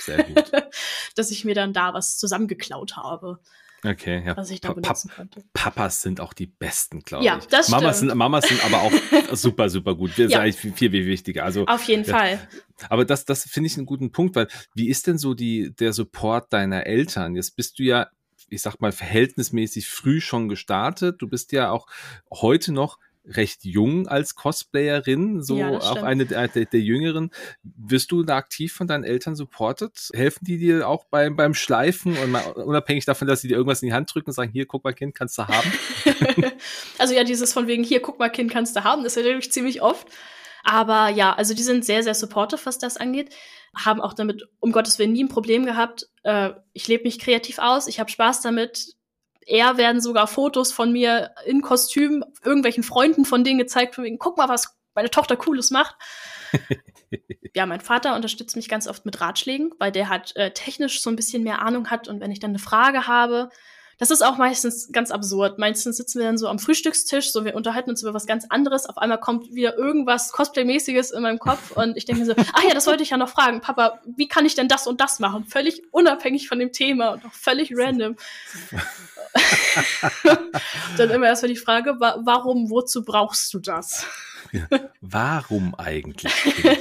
[0.01, 0.51] Sehr gut.
[1.17, 3.41] dass ich mir dann da was zusammengeklaut habe.
[3.85, 4.37] Okay, ja.
[4.37, 5.45] Was ich da benutzen konnte.
[5.53, 7.47] Papas sind auch die besten, glaube ja, ich.
[7.47, 8.11] Das Mamas stimmt.
[8.11, 8.93] sind, Mamas sind aber auch
[9.37, 10.11] super, super gut.
[10.13, 10.27] Das ja.
[10.27, 11.45] ist eigentlich viel, viel wichtiger.
[11.45, 12.17] Also, Auf jeden ja.
[12.17, 12.49] Fall.
[12.89, 15.93] Aber das, das finde ich einen guten Punkt, weil wie ist denn so die, der
[15.93, 17.37] Support deiner Eltern?
[17.37, 18.09] Jetzt bist du ja,
[18.49, 21.23] ich sag mal, verhältnismäßig früh schon gestartet.
[21.23, 21.87] Du bist ja auch
[22.33, 27.31] heute noch recht jung als Cosplayerin, so ja, auch eine der, der, der, Jüngeren.
[27.63, 30.09] Wirst du da aktiv von deinen Eltern supportet?
[30.15, 33.83] Helfen die dir auch beim, beim Schleifen und mal, unabhängig davon, dass sie dir irgendwas
[33.83, 35.73] in die Hand drücken und sagen, hier, guck mal, Kind, kannst du haben?
[36.99, 39.53] also ja, dieses von wegen, hier, guck mal, Kind, kannst du haben, das erlebe ich
[39.53, 40.09] ziemlich oft.
[40.65, 43.35] Aber ja, also die sind sehr, sehr supportive, was das angeht.
[43.75, 46.09] Haben auch damit, um Gottes Willen, nie ein Problem gehabt.
[46.25, 48.98] Äh, ich lebe mich kreativ aus, ich habe Spaß damit.
[49.49, 54.19] Eher werden sogar Fotos von mir in Kostüm irgendwelchen Freunden von denen gezeigt, von wegen,
[54.19, 55.97] guck mal, was meine Tochter Cooles macht.
[57.55, 61.09] ja, mein Vater unterstützt mich ganz oft mit Ratschlägen, weil der hat äh, technisch so
[61.09, 63.49] ein bisschen mehr Ahnung hat und wenn ich dann eine Frage habe,
[63.99, 65.59] das ist auch meistens ganz absurd.
[65.59, 68.87] Meistens sitzen wir dann so am Frühstückstisch, so wir unterhalten uns über was ganz anderes.
[68.87, 72.63] Auf einmal kommt wieder irgendwas Cosplay-mäßiges in meinem Kopf und ich denke mir so, ach
[72.69, 73.61] ja, das wollte ich ja noch fragen.
[73.61, 75.47] Papa, wie kann ich denn das und das machen?
[75.47, 78.17] Völlig unabhängig von dem Thema und auch völlig random.
[80.97, 84.07] dann immer erstmal die Frage, wa warum, wozu brauchst du das?
[85.01, 86.33] Warum eigentlich?
[86.63, 86.73] ja.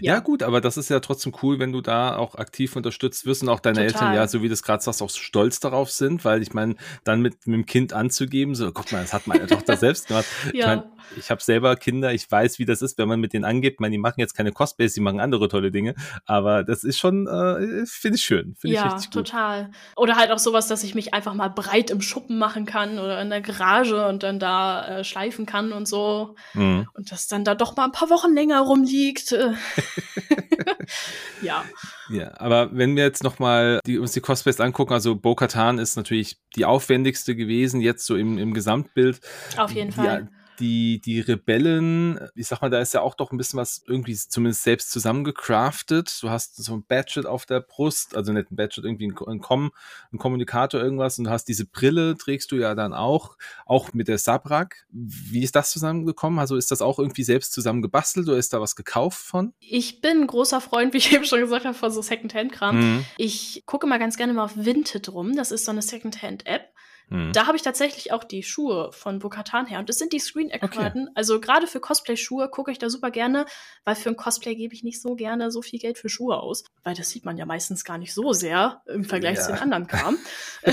[0.00, 0.18] ja.
[0.20, 3.48] gut, aber das ist ja trotzdem cool, wenn du da auch aktiv unterstützt wirst und
[3.48, 3.86] auch deine Total.
[3.86, 6.76] Eltern ja, so wie du es gerade sagst, auch stolz darauf sind, weil ich meine,
[7.04, 10.26] dann mit, mit dem Kind anzugeben, so, guck mal, das hat meine Tochter selbst gemacht.
[10.46, 10.52] ja.
[10.52, 13.44] Ich meine, ich habe selber Kinder, ich weiß, wie das ist, wenn man mit denen
[13.44, 13.74] angeht.
[13.74, 15.94] Ich meine, die machen jetzt keine Cosplays, die machen andere tolle Dinge,
[16.26, 18.54] aber das ist schon, äh, finde ich schön.
[18.58, 19.26] Find ja, ich richtig gut.
[19.26, 19.70] total.
[19.96, 23.20] Oder halt auch sowas, dass ich mich einfach mal breit im Schuppen machen kann oder
[23.20, 26.36] in der Garage und dann da äh, schleifen kann und so.
[26.54, 26.88] Mhm.
[26.94, 29.34] Und das dann da doch mal ein paar Wochen länger rumliegt.
[31.42, 31.64] ja.
[32.08, 36.38] Ja, aber wenn wir jetzt nochmal die, uns die Cosplays angucken, also Bo-Katan ist natürlich
[36.56, 39.20] die aufwendigste gewesen, jetzt so im, im Gesamtbild.
[39.56, 40.28] Auf jeden Fall
[40.60, 44.14] die, die Rebellen, ich sag mal, da ist ja auch doch ein bisschen was irgendwie
[44.14, 46.18] zumindest selbst zusammengecraftet.
[46.20, 49.40] Du hast so ein Badget auf der Brust, also nicht ein Badget, irgendwie ein, ein,
[49.40, 49.72] Com,
[50.12, 54.08] ein Kommunikator, irgendwas und du hast diese Brille, trägst du ja dann auch, auch mit
[54.08, 54.86] der Sabrak.
[54.90, 56.38] Wie ist das zusammengekommen?
[56.38, 59.54] Also ist das auch irgendwie selbst zusammengebastelt oder ist da was gekauft von?
[59.60, 62.78] Ich bin ein großer Freund, wie ich eben schon gesagt habe, von so Secondhand-Kram.
[62.78, 63.04] Mhm.
[63.16, 65.34] Ich gucke mal ganz gerne mal auf Vinted rum.
[65.34, 66.69] Das ist so eine Secondhand-App.
[67.10, 67.32] Mhm.
[67.32, 69.80] Da habe ich tatsächlich auch die Schuhe von Bokatan her.
[69.80, 71.02] Und das sind die Screen-Aquaten.
[71.02, 71.12] Okay.
[71.14, 73.46] Also gerade für Cosplay-Schuhe gucke ich da super gerne,
[73.84, 76.64] weil für ein Cosplay gebe ich nicht so gerne so viel Geld für Schuhe aus.
[76.84, 79.42] Weil das sieht man ja meistens gar nicht so sehr im Vergleich ja.
[79.42, 80.18] zu den anderen Kram.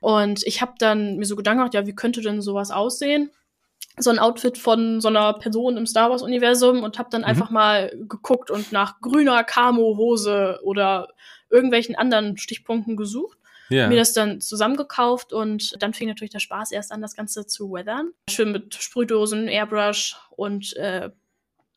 [0.00, 3.32] Und ich habe dann mir so Gedanken gemacht, ja, wie könnte denn sowas aussehen?
[4.00, 7.26] so ein Outfit von so einer Person im Star Wars Universum und habe dann mhm.
[7.26, 11.08] einfach mal geguckt und nach grüner Camo Hose oder
[11.50, 13.37] irgendwelchen anderen Stichpunkten gesucht
[13.68, 13.88] ja.
[13.88, 17.70] mir das dann zusammengekauft und dann fing natürlich der Spaß erst an, das Ganze zu
[17.70, 18.12] weathern.
[18.28, 21.10] Schön mit Sprühdosen, Airbrush und äh,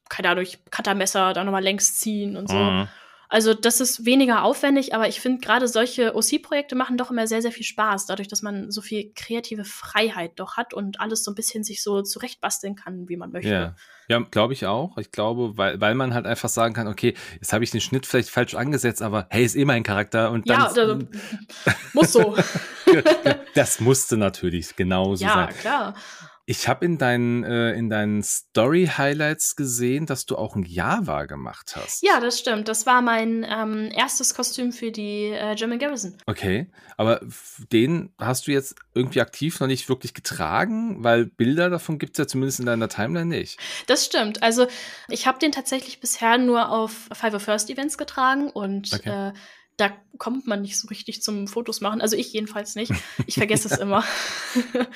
[0.09, 2.55] keine Ahnung, Cuttermesser da nochmal längs ziehen und so.
[2.55, 2.87] Mhm.
[3.31, 7.41] Also das ist weniger aufwendig, aber ich finde gerade solche OC-Projekte machen doch immer sehr,
[7.41, 11.31] sehr viel Spaß, dadurch, dass man so viel kreative Freiheit doch hat und alles so
[11.31, 13.49] ein bisschen sich so zurechtbasteln kann, wie man möchte.
[13.49, 13.75] Ja,
[14.09, 14.97] ja glaube ich auch.
[14.97, 18.05] Ich glaube, weil, weil man halt einfach sagen kann, okay, jetzt habe ich den Schnitt
[18.05, 20.59] vielleicht falsch angesetzt, aber hey, ist eh mein Charakter und dann.
[20.59, 20.99] Ja, also,
[21.93, 22.35] muss so.
[23.55, 25.47] das musste natürlich genauso ja, sein.
[25.47, 25.95] Ja, klar.
[26.45, 31.75] Ich habe in deinen, äh, in deinen Story-Highlights gesehen, dass du auch ein Java gemacht
[31.75, 32.03] hast.
[32.03, 32.67] Ja, das stimmt.
[32.67, 36.17] Das war mein ähm, erstes Kostüm für die äh, German Garrison.
[36.25, 37.21] Okay, aber
[37.71, 42.23] den hast du jetzt irgendwie aktiv noch nicht wirklich getragen, weil Bilder davon gibt es
[42.23, 43.59] ja zumindest in deiner Timeline nicht.
[43.87, 44.43] Das stimmt.
[44.43, 44.67] Also
[45.07, 49.29] ich habe den tatsächlich bisher nur auf Five of First Events getragen und okay.
[49.29, 49.33] äh,
[49.77, 52.01] da kommt man nicht so richtig zum Fotos machen.
[52.01, 52.91] Also ich jedenfalls nicht.
[53.25, 54.03] Ich vergesse es immer.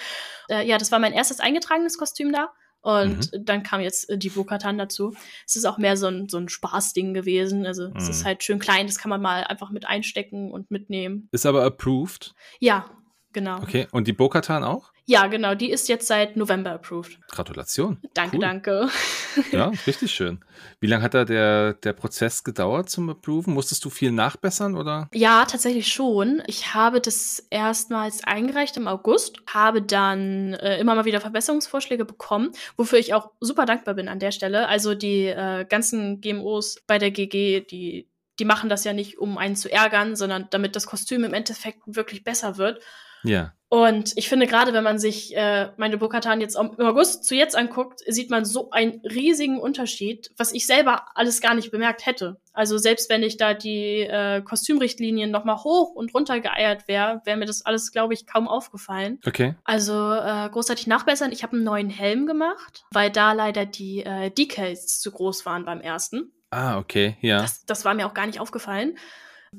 [0.48, 2.54] Äh, ja, das war mein erstes eingetragenes Kostüm da.
[2.82, 3.46] Und mhm.
[3.46, 5.16] dann kam jetzt äh, die Bokatan dazu.
[5.48, 7.66] Es ist auch mehr so ein, so ein Spaßding gewesen.
[7.66, 7.96] Also mhm.
[7.96, 8.26] es ist mhm.
[8.26, 11.28] halt schön klein, das kann man mal einfach mit einstecken und mitnehmen.
[11.32, 12.36] Ist aber approved?
[12.60, 12.86] Ja,
[13.34, 13.58] genau.
[13.58, 14.92] Okay, und die Bokatan auch?
[15.08, 17.20] Ja, genau, die ist jetzt seit November approved.
[17.30, 18.00] Gratulation.
[18.14, 18.42] Danke, cool.
[18.42, 18.90] danke.
[19.52, 20.40] Ja, richtig schön.
[20.80, 23.54] Wie lange hat da der, der Prozess gedauert zum Approven?
[23.54, 25.10] Musstest du viel nachbessern oder?
[25.14, 26.42] Ja, tatsächlich schon.
[26.48, 32.54] Ich habe das erstmals eingereicht im August, habe dann äh, immer mal wieder Verbesserungsvorschläge bekommen,
[32.78, 34.70] wofür ich auch super dankbar bin an der Stelle.
[34.70, 39.38] Also die äh, ganzen GMOs bei der GG, die die machen das ja nicht, um
[39.38, 42.82] einen zu ärgern, sondern damit das Kostüm im Endeffekt wirklich besser wird.
[43.28, 43.56] Ja.
[43.68, 47.58] Und ich finde, gerade wenn man sich äh, meine Bokatan jetzt im August zu jetzt
[47.58, 52.38] anguckt, sieht man so einen riesigen Unterschied, was ich selber alles gar nicht bemerkt hätte.
[52.54, 57.22] Also selbst wenn ich da die äh, Kostümrichtlinien noch mal hoch und runter geeiert wäre,
[57.26, 59.20] wäre mir das alles, glaube ich, kaum aufgefallen.
[59.26, 59.56] Okay.
[59.64, 61.32] Also äh, großartig nachbessern.
[61.32, 65.66] Ich habe einen neuen Helm gemacht, weil da leider die äh, Decals zu groß waren
[65.66, 66.32] beim ersten.
[66.52, 67.42] Ah, okay, ja.
[67.42, 68.98] Das, das war mir auch gar nicht aufgefallen.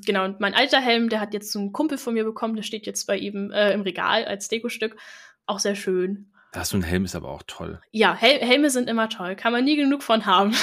[0.05, 2.63] Genau, und mein alter Helm, der hat jetzt so einen Kumpel von mir bekommen, der
[2.63, 4.97] steht jetzt bei ihm äh, im Regal als Dekostück.
[5.47, 6.31] Auch sehr schön.
[6.53, 7.81] Das so ein Helm ist aber auch toll.
[7.91, 9.37] Ja, Hel Helme sind immer toll.
[9.37, 10.55] Kann man nie genug von haben.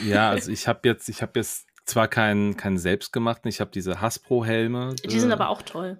[0.00, 4.00] Ja, also ich habe jetzt, ich habe jetzt zwar keinen, keinen selbstgemachten, ich habe diese
[4.00, 4.96] Hasbro-Helme.
[5.04, 5.98] Die sind äh, aber auch toll.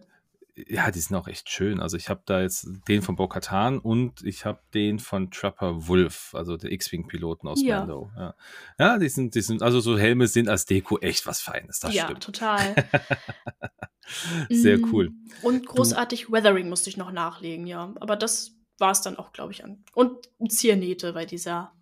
[0.66, 1.80] Ja, die sind auch echt schön.
[1.80, 6.34] Also ich habe da jetzt den von Bo-Katan und ich habe den von Trapper Wolf,
[6.34, 7.80] also der X-Wing-Piloten aus ja.
[7.80, 8.10] Mando.
[8.16, 8.34] Ja.
[8.78, 11.94] ja, die sind, die sind, also so Helme sind als Deko echt was Feines, das
[11.94, 12.22] ja, stimmt.
[12.22, 12.74] total.
[14.48, 15.10] Sehr cool.
[15.10, 17.92] Mm, und großartig du, Weathering musste ich noch nachlegen, ja.
[18.00, 19.84] Aber das war es dann auch, glaube ich, an.
[19.94, 21.72] Und Ziernähte bei dieser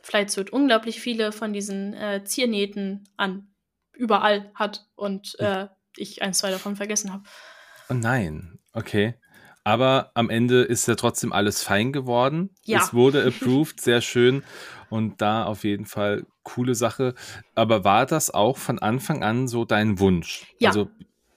[0.00, 3.52] Flight wird unglaublich viele von diesen äh, Ziernähten an
[3.92, 7.24] überall hat und äh, ich ein, zwei davon vergessen habe.
[7.92, 9.14] Oh nein, okay.
[9.64, 12.50] Aber am Ende ist ja trotzdem alles fein geworden.
[12.64, 12.80] Ja.
[12.80, 14.42] Es wurde approved, sehr schön.
[14.90, 17.14] Und da auf jeden Fall coole Sache.
[17.54, 20.46] Aber war das auch von Anfang an so dein Wunsch?
[20.58, 20.70] Ja.
[20.70, 20.90] Also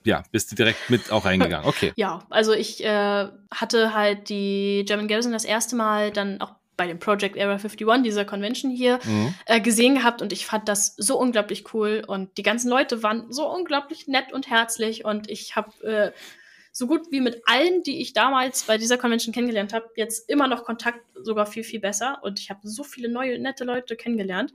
[0.05, 1.67] ja, bist du direkt mit auch reingegangen.
[1.67, 1.91] Okay.
[1.97, 6.87] ja, also ich äh, hatte halt die German Garrison das erste Mal dann auch bei
[6.87, 9.33] dem Project Era 51, dieser Convention hier, mhm.
[9.45, 13.31] äh, gesehen gehabt und ich fand das so unglaublich cool und die ganzen Leute waren
[13.31, 16.11] so unglaublich nett und herzlich und ich habe äh,
[16.77, 20.49] so gut wie mit allen, die ich damals bei dieser Convention kennengelernt habe, jetzt immer
[20.49, 24.51] noch Kontakt, sogar viel, viel besser und ich habe so viele neue, nette Leute kennengelernt,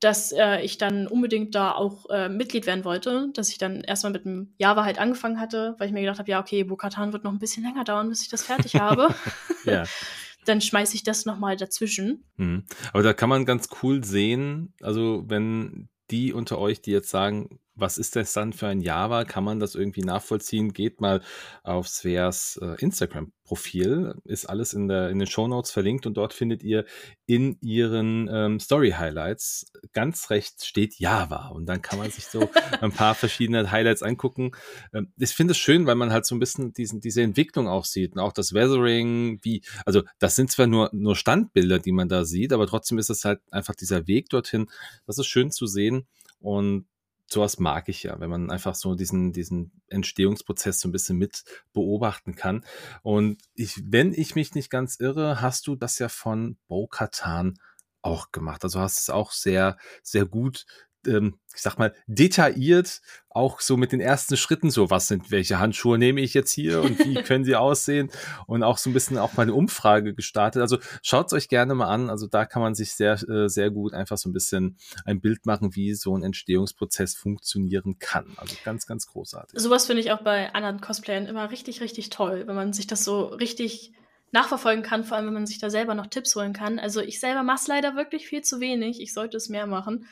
[0.00, 4.14] dass äh, ich dann unbedingt da auch äh, Mitglied werden wollte, dass ich dann erstmal
[4.14, 7.24] mit dem Java halt angefangen hatte, weil ich mir gedacht habe, ja, okay, Bokatan wird
[7.24, 9.14] noch ein bisschen länger dauern, bis ich das fertig habe.
[9.66, 9.84] ja.
[10.46, 12.24] dann schmeiße ich das nochmal dazwischen.
[12.36, 12.64] Mhm.
[12.94, 17.60] Aber da kann man ganz cool sehen, also wenn die unter euch, die jetzt sagen,
[17.82, 19.24] was ist das dann für ein Java?
[19.24, 20.72] Kann man das irgendwie nachvollziehen?
[20.72, 21.20] Geht mal
[21.64, 26.32] auf Sveas äh, Instagram-Profil, ist alles in, der, in den Show Notes verlinkt und dort
[26.32, 26.86] findet ihr
[27.26, 32.48] in ihren ähm, Story-Highlights ganz rechts steht Java und dann kann man sich so
[32.80, 34.52] ein paar verschiedene Highlights angucken.
[34.94, 37.84] Ähm, ich finde es schön, weil man halt so ein bisschen diesen, diese Entwicklung auch
[37.84, 42.08] sieht und auch das Weathering, wie, also das sind zwar nur, nur Standbilder, die man
[42.08, 44.70] da sieht, aber trotzdem ist es halt einfach dieser Weg dorthin.
[45.04, 46.06] Das ist schön zu sehen
[46.38, 46.86] und
[47.32, 51.44] sowas mag ich ja, wenn man einfach so diesen, diesen Entstehungsprozess so ein bisschen mit
[51.72, 52.64] beobachten kann.
[53.02, 57.58] Und ich, wenn ich mich nicht ganz irre, hast du das ja von Bo Katan
[58.02, 58.64] auch gemacht.
[58.64, 60.66] Also hast es auch sehr, sehr gut
[61.06, 65.58] ähm, ich sag mal, detailliert auch so mit den ersten Schritten so, was sind, welche
[65.58, 68.10] Handschuhe nehme ich jetzt hier und wie können sie aussehen
[68.46, 70.60] und auch so ein bisschen auch mal eine Umfrage gestartet.
[70.60, 72.10] Also schaut es euch gerne mal an.
[72.10, 75.46] Also da kann man sich sehr, äh, sehr gut einfach so ein bisschen ein Bild
[75.46, 78.26] machen, wie so ein Entstehungsprozess funktionieren kann.
[78.36, 79.58] Also ganz, ganz großartig.
[79.58, 83.04] Sowas finde ich auch bei anderen Cosplayern immer richtig, richtig toll, wenn man sich das
[83.04, 83.92] so richtig
[84.30, 86.78] nachverfolgen kann, vor allem wenn man sich da selber noch Tipps holen kann.
[86.78, 89.00] Also ich selber mache es leider wirklich viel zu wenig.
[89.00, 90.06] Ich sollte es mehr machen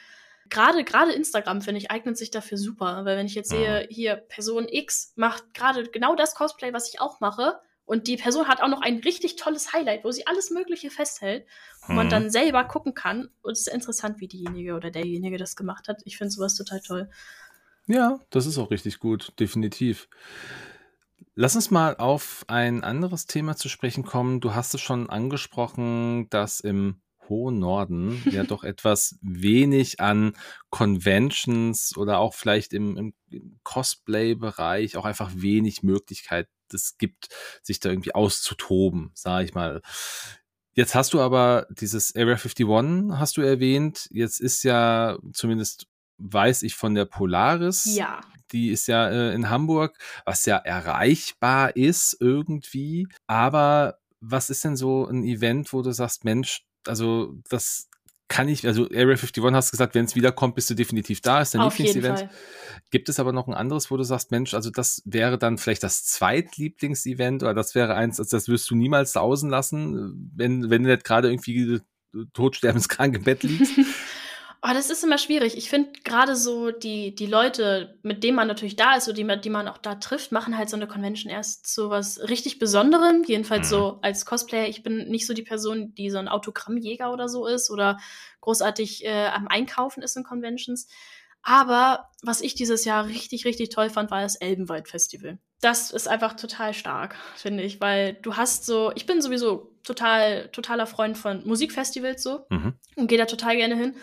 [0.51, 4.17] gerade gerade Instagram finde ich eignet sich dafür super, weil wenn ich jetzt sehe, hier
[4.17, 8.63] Person X macht gerade genau das Cosplay, was ich auch mache und die Person hat
[8.63, 11.47] auch noch ein richtig tolles Highlight, wo sie alles Mögliche festhält,
[11.87, 11.97] wo mhm.
[11.97, 15.89] man dann selber gucken kann und es ist interessant, wie diejenige oder derjenige das gemacht
[15.89, 16.03] hat.
[16.05, 17.11] Ich finde sowas total toll.
[17.87, 20.09] Ja, das ist auch richtig gut, definitiv.
[21.35, 24.41] Lass uns mal auf ein anderes Thema zu sprechen kommen.
[24.41, 30.35] Du hast es schon angesprochen, dass im hohen Norden ja doch etwas wenig an
[30.69, 37.29] Conventions oder auch vielleicht im, im Cosplay-Bereich auch einfach wenig Möglichkeit es gibt,
[37.63, 39.83] sich da irgendwie auszutoben, sage ich mal.
[40.75, 44.07] Jetzt hast du aber dieses Area 51, hast du erwähnt.
[44.11, 45.87] Jetzt ist ja zumindest
[46.19, 47.85] weiß ich von der Polaris.
[47.87, 48.21] Ja.
[48.53, 53.09] Die ist ja äh, in Hamburg, was ja erreichbar ist irgendwie.
[53.27, 57.89] Aber was ist denn so ein Event, wo du sagst, Mensch, also das
[58.29, 61.41] kann ich, also Area 51 hast du gesagt, wenn es wiederkommt, bist du definitiv da,
[61.41, 62.29] ist dein Lieblingsevent.
[62.91, 65.83] Gibt es aber noch ein anderes, wo du sagst, Mensch, also das wäre dann vielleicht
[65.83, 70.85] das Zweitlieblingsevent oder das wäre eins, also das wirst du niemals sausen lassen, wenn, wenn
[70.85, 71.81] du nicht gerade irgendwie
[72.33, 73.75] totsterbenskrank im Bett liegst?
[74.63, 75.57] Oh, das ist immer schwierig.
[75.57, 79.27] Ich finde gerade so die, die Leute, mit denen man natürlich da ist, so die,
[79.41, 83.25] die man auch da trifft, machen halt so eine Convention erst so was richtig Besonderem.
[83.25, 83.71] Jedenfalls mhm.
[83.71, 84.69] so als Cosplayer.
[84.69, 87.99] Ich bin nicht so die Person, die so ein Autogrammjäger oder so ist oder
[88.43, 90.89] großartig äh, am Einkaufen ist in Conventions.
[91.43, 95.39] Aber was ich dieses Jahr richtig, richtig toll fand, war das Elbenwald Festival.
[95.63, 100.49] Das ist einfach total stark, finde ich, weil du hast so, ich bin sowieso total,
[100.49, 102.75] totaler Freund von Musikfestivals so mhm.
[102.97, 103.95] und gehe da total gerne hin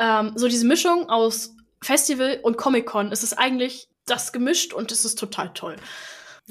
[0.00, 3.12] ähm, so diese Mischung aus Festival und Comic-Con.
[3.12, 5.76] Es ist eigentlich das gemischt und es ist total toll.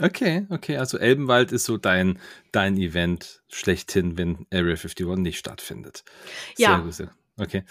[0.01, 2.19] Okay, okay, also Elbenwald ist so dein,
[2.53, 6.03] dein Event schlechthin, wenn Area 51 nicht stattfindet.
[6.57, 6.81] Ja.
[6.83, 7.63] Sehr, sehr, okay.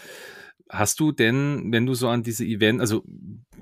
[0.71, 3.03] Hast du denn, wenn du so an diese Event, also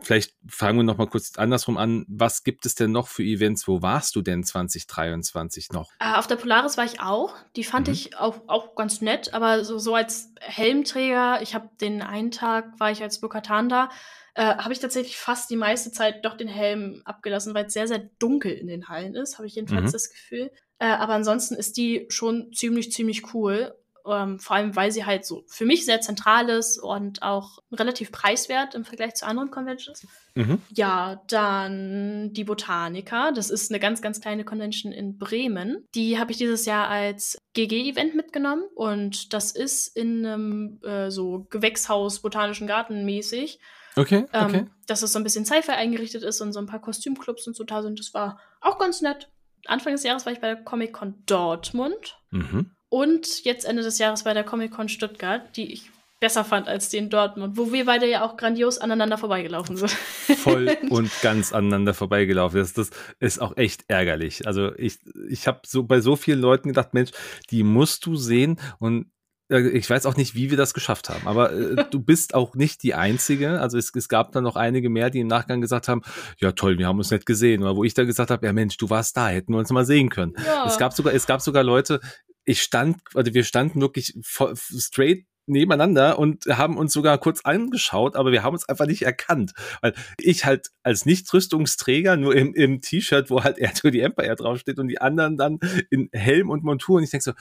[0.01, 3.67] vielleicht fangen wir noch mal kurz andersrum an, was gibt es denn noch für Events?
[3.69, 5.91] Wo warst du denn 2023 noch?
[6.01, 7.35] Äh, auf der Polaris war ich auch.
[7.57, 7.95] Die fand mhm.
[7.95, 12.79] ich auch, auch ganz nett, aber so, so als Helmträger, ich habe den einen Tag,
[12.79, 13.89] war ich als Bokatan da,
[14.35, 17.89] äh, habe ich tatsächlich fast die meiste Zeit doch den Helm abgelassen, weil es sehr,
[17.89, 19.93] sehr dunkel in den Hallen ist, habe ich jedenfalls mhm.
[19.93, 20.51] das Gefühl.
[20.79, 23.75] Äh, aber ansonsten ist die schon ziemlich, ziemlich cool.
[24.09, 28.13] Ähm, vor allem, weil sie halt so für mich sehr zentral ist und auch relativ
[28.13, 30.07] preiswert im Vergleich zu anderen Conventions.
[30.35, 30.61] Mhm.
[30.71, 33.33] Ja, dann die Botanica.
[33.33, 35.85] Das ist eine ganz, ganz kleine Convention in Bremen.
[35.95, 41.47] Die habe ich dieses Jahr als GG-Event mitgenommen und das ist in einem äh, so
[41.51, 43.59] Gewächshaus, Botanischen Garten mäßig.
[43.97, 44.67] Okay, ähm, okay.
[44.87, 47.65] Dass es so ein bisschen Sci-Fi eingerichtet ist und so ein paar Kostümclubs und so
[47.65, 47.99] da sind.
[47.99, 49.31] Das war auch ganz nett.
[49.65, 52.19] Anfang des Jahres war ich bei der Comic-Con Dortmund.
[52.31, 52.76] Mhm.
[52.89, 56.97] Und jetzt Ende des Jahres bei der Comic-Con Stuttgart, die ich besser fand als die
[56.97, 59.91] in Dortmund, wo wir beide ja auch grandios aneinander vorbeigelaufen sind.
[59.91, 62.59] Voll und ganz aneinander vorbeigelaufen.
[62.59, 64.47] Das, das ist auch echt ärgerlich.
[64.47, 67.11] Also ich, ich habe so bei so vielen Leuten gedacht, Mensch,
[67.51, 69.11] die musst du sehen und
[69.51, 72.55] äh, ich weiß auch nicht, wie wir das geschafft haben, aber äh, du bist auch
[72.55, 73.61] nicht die Einzige.
[73.61, 76.01] Also es, es gab dann noch einige mehr, die im Nachgang gesagt haben,
[76.39, 77.63] ja toll, wir haben uns nicht gesehen.
[77.63, 79.85] Oder wo ich da gesagt habe, ja Mensch, du warst da, hätten wir uns mal
[79.85, 80.33] sehen können.
[80.45, 80.67] Ja.
[80.67, 82.01] Es gab sogar, es gab sogar Leute,
[82.47, 88.33] ich stand, also wir standen wirklich straight nebeneinander und haben uns sogar kurz angeschaut, aber
[88.33, 89.53] wir haben uns einfach nicht erkannt.
[89.81, 94.79] Weil ich halt als Nicht-Rüstungsträger nur im, im T-Shirt, wo halt Erdto die Empire draufsteht
[94.79, 95.59] und die anderen dann
[95.91, 97.33] in Helm und Montur und ich denke so,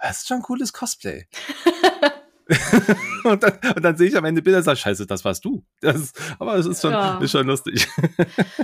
[0.00, 1.26] das ist schon ein cooles Cosplay.
[3.24, 5.64] und, dann, und dann sehe ich am Ende Bilder und sage, scheiße, das warst du.
[5.80, 7.18] Das, aber es ist schon, ja.
[7.18, 7.88] ist schon lustig.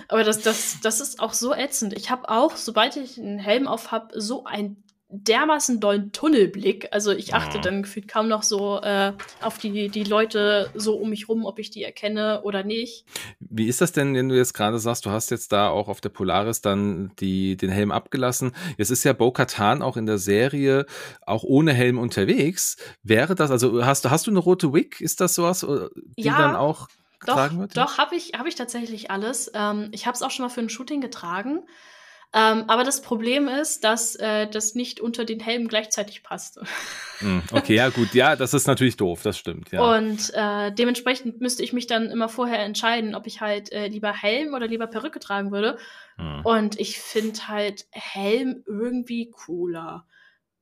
[0.08, 1.94] aber das, das, das ist auch so ätzend.
[1.94, 6.88] Ich habe auch, sobald ich einen Helm auf habe, so ein dermaßen dollen Tunnelblick.
[6.92, 7.62] Also ich achte mhm.
[7.62, 11.58] dann gefühlt kaum noch so äh, auf die, die Leute so um mich rum, ob
[11.58, 13.04] ich die erkenne oder nicht.
[13.40, 16.00] Wie ist das denn, wenn du jetzt gerade sagst, du hast jetzt da auch auf
[16.00, 18.52] der Polaris dann die, den Helm abgelassen?
[18.78, 20.86] Jetzt ist ja Bo-Katan auch in der Serie
[21.26, 22.76] auch ohne Helm unterwegs.
[23.02, 25.00] Wäre das, also hast, hast du eine rote Wig?
[25.00, 26.38] Ist das sowas, äh, die ja.
[26.38, 26.88] dann auch
[27.26, 27.76] doch, wird?
[27.76, 29.50] Doch, habe ich, hab ich tatsächlich alles.
[29.54, 31.62] Ähm, ich habe es auch schon mal für ein Shooting getragen.
[32.32, 36.60] Ähm, aber das Problem ist, dass äh, das nicht unter den Helm gleichzeitig passt.
[37.18, 39.72] Hm, okay, ja gut, ja, das ist natürlich doof, das stimmt.
[39.72, 39.96] Ja.
[39.96, 44.12] Und äh, dementsprechend müsste ich mich dann immer vorher entscheiden, ob ich halt äh, lieber
[44.12, 45.76] Helm oder lieber Perücke tragen würde.
[46.16, 46.42] Hm.
[46.44, 50.06] Und ich finde halt Helm irgendwie cooler.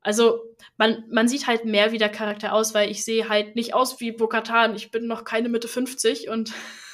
[0.01, 0.41] Also
[0.79, 4.01] man, man sieht halt mehr wie der Charakter aus, weil ich sehe halt nicht aus
[4.01, 4.75] wie Bokatan.
[4.75, 6.55] Ich bin noch keine Mitte 50 und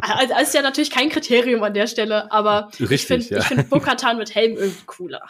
[0.00, 3.40] also, das ist ja natürlich kein Kriterium an der Stelle, aber Richtig, ich finde ja.
[3.42, 5.22] find Bokatan mit Helm irgendwie cooler.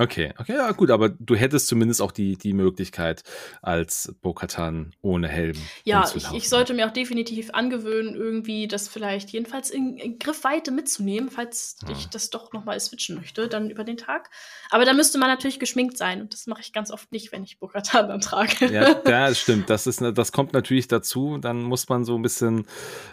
[0.00, 3.22] Okay, okay, ja gut, aber du hättest zumindest auch die, die Möglichkeit
[3.60, 5.56] als Bokatan ohne Helm.
[5.84, 10.70] Ja, ich, ich, sollte mir auch definitiv angewöhnen, irgendwie das vielleicht jedenfalls in, in Griffweite
[10.70, 11.92] mitzunehmen, falls hm.
[11.92, 14.30] ich das doch nochmal switchen möchte, dann über den Tag.
[14.70, 17.44] Aber da müsste man natürlich geschminkt sein und das mache ich ganz oft nicht, wenn
[17.44, 18.72] ich Bokatan dann trage.
[18.72, 19.68] Ja, das stimmt.
[19.68, 21.36] Das, ist, das kommt natürlich dazu.
[21.36, 22.66] Dann muss man so ein bisschen,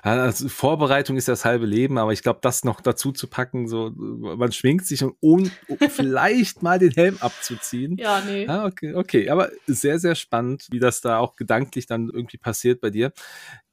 [0.04, 3.92] also Vorbereitung ist das halbe Leben, aber ich glaube, das noch dazu zu packen, so
[3.98, 5.52] man schminkt sich und, und
[5.90, 7.98] vielleicht mal den Helm abzuziehen.
[7.98, 8.48] Ja, nee.
[8.48, 9.30] Ah, okay, okay.
[9.30, 13.12] Aber sehr, sehr spannend, wie das da auch gedanklich dann irgendwie passiert bei dir.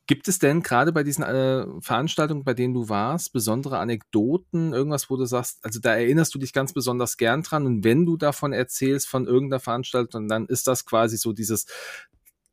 [0.07, 5.09] Gibt es denn gerade bei diesen äh, Veranstaltungen, bei denen du warst, besondere Anekdoten, irgendwas,
[5.09, 8.19] wo du sagst, also da erinnerst du dich ganz besonders gern dran und wenn du
[8.19, 11.67] davon erzählst von irgendeiner Veranstaltung, dann ist das quasi so dieses,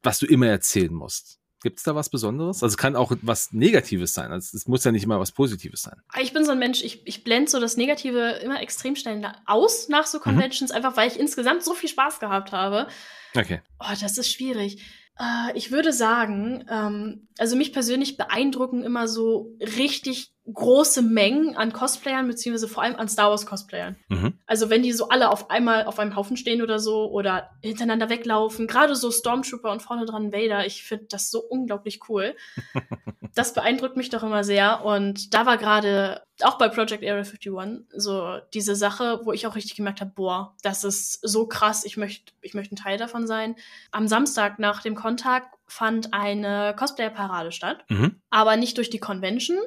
[0.02, 1.41] was du immer erzählen musst.
[1.62, 2.64] Gibt es da was Besonderes?
[2.64, 4.32] Also es kann auch was Negatives sein.
[4.32, 6.02] Also es muss ja nicht immer was Positives sein.
[6.20, 9.88] Ich bin so ein Mensch, ich, ich blende so das Negative immer extrem schnell aus
[9.88, 10.24] nach so mhm.
[10.24, 10.78] Conventions, mhm.
[10.78, 12.88] einfach weil ich insgesamt so viel Spaß gehabt habe.
[13.36, 13.62] Okay.
[13.80, 14.82] Oh, das ist schwierig.
[15.20, 21.72] Äh, ich würde sagen, ähm, also mich persönlich beeindrucken immer so richtig große Mengen an
[21.72, 23.96] Cosplayern, beziehungsweise vor allem an Star Wars Cosplayern.
[24.10, 24.34] Mhm.
[24.48, 28.10] Also wenn die so alle auf einmal auf einem Haufen stehen oder so oder hintereinander
[28.10, 32.36] weglaufen, gerade so Stormtrooper und vorne dran Vader, ich finde das so unglaublich cool.
[33.36, 37.86] das beeindruckt mich doch immer sehr und da war gerade auch bei Project Area 51
[37.94, 41.98] so diese Sache, wo ich auch richtig gemerkt habe, boah, das ist so krass, ich
[41.98, 43.56] möchte ich möchte ein Teil davon sein.
[43.92, 48.22] Am Samstag nach dem Kontakt fand eine Cosplayer-Parade statt, mhm.
[48.30, 49.60] aber nicht durch die Convention,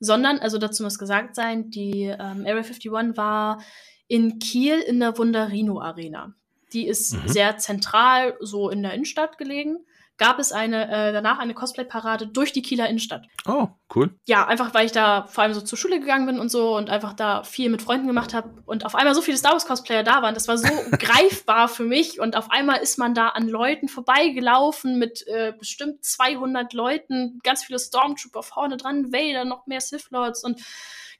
[0.00, 3.62] sondern, also dazu muss gesagt sein, die ähm, Area 51 war
[4.08, 6.34] in Kiel in der Wunderino Arena.
[6.72, 7.28] Die ist mhm.
[7.28, 9.78] sehr zentral, so in der Innenstadt gelegen.
[10.20, 13.26] Gab es eine, äh, danach eine Cosplay-Parade durch die Kieler Innenstadt.
[13.48, 14.14] Oh, Cool.
[14.24, 16.90] Ja, einfach weil ich da vor allem so zur Schule gegangen bin und so und
[16.90, 20.04] einfach da viel mit Freunden gemacht habe und auf einmal so viele Star Wars Cosplayer
[20.04, 20.34] da waren.
[20.34, 24.98] Das war so greifbar für mich und auf einmal ist man da an Leuten vorbeigelaufen
[24.98, 30.44] mit äh, bestimmt 200 Leuten, ganz viele Stormtrooper vorne dran, Vader, noch mehr Sith Lords
[30.44, 30.60] und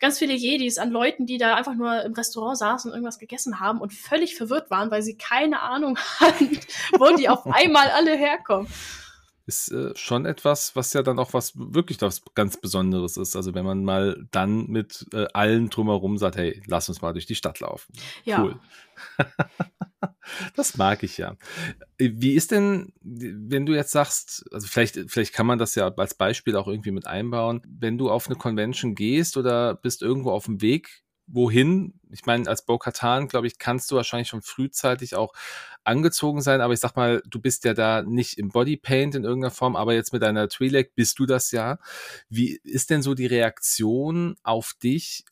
[0.01, 3.61] ganz viele Jedis an Leuten, die da einfach nur im Restaurant saßen und irgendwas gegessen
[3.61, 6.59] haben und völlig verwirrt waren, weil sie keine Ahnung hatten,
[6.99, 8.69] wo die auf einmal alle herkommen
[9.51, 13.35] ist äh, schon etwas, was ja dann auch was wirklich was ganz Besonderes ist.
[13.35, 17.27] Also wenn man mal dann mit äh, allen drumherum sagt, hey, lass uns mal durch
[17.27, 17.93] die Stadt laufen.
[18.25, 18.43] Ja.
[18.43, 18.61] Cool.
[20.55, 21.37] das mag ich ja.
[21.99, 26.15] Wie ist denn, wenn du jetzt sagst, also vielleicht, vielleicht kann man das ja als
[26.15, 30.45] Beispiel auch irgendwie mit einbauen, wenn du auf eine Convention gehst oder bist irgendwo auf
[30.45, 31.03] dem Weg
[31.33, 31.95] wohin.
[32.11, 35.33] Ich meine, als Bo-Katan, glaube ich, kannst du wahrscheinlich schon frühzeitig auch
[35.85, 39.51] angezogen sein, aber ich sag mal, du bist ja da nicht im Bodypaint in irgendeiner
[39.51, 41.79] Form, aber jetzt mit deiner Twi'lek bist du das ja.
[42.29, 45.25] Wie ist denn so die Reaktion auf dich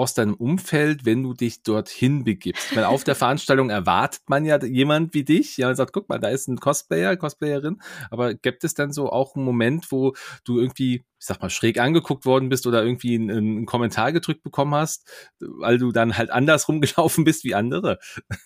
[0.00, 2.74] aus deinem Umfeld, wenn du dich dorthin begibst?
[2.74, 6.18] Weil auf der Veranstaltung erwartet man ja jemand wie dich, ja, und sagt, guck mal,
[6.18, 7.80] da ist ein Cosplayer, Cosplayerin,
[8.10, 11.78] aber gibt es dann so auch einen Moment, wo du irgendwie, ich sag mal, schräg
[11.78, 15.06] angeguckt worden bist oder irgendwie einen, einen Kommentar gedrückt bekommen hast,
[15.38, 17.98] weil du dann halt anders rumgelaufen bist wie andere?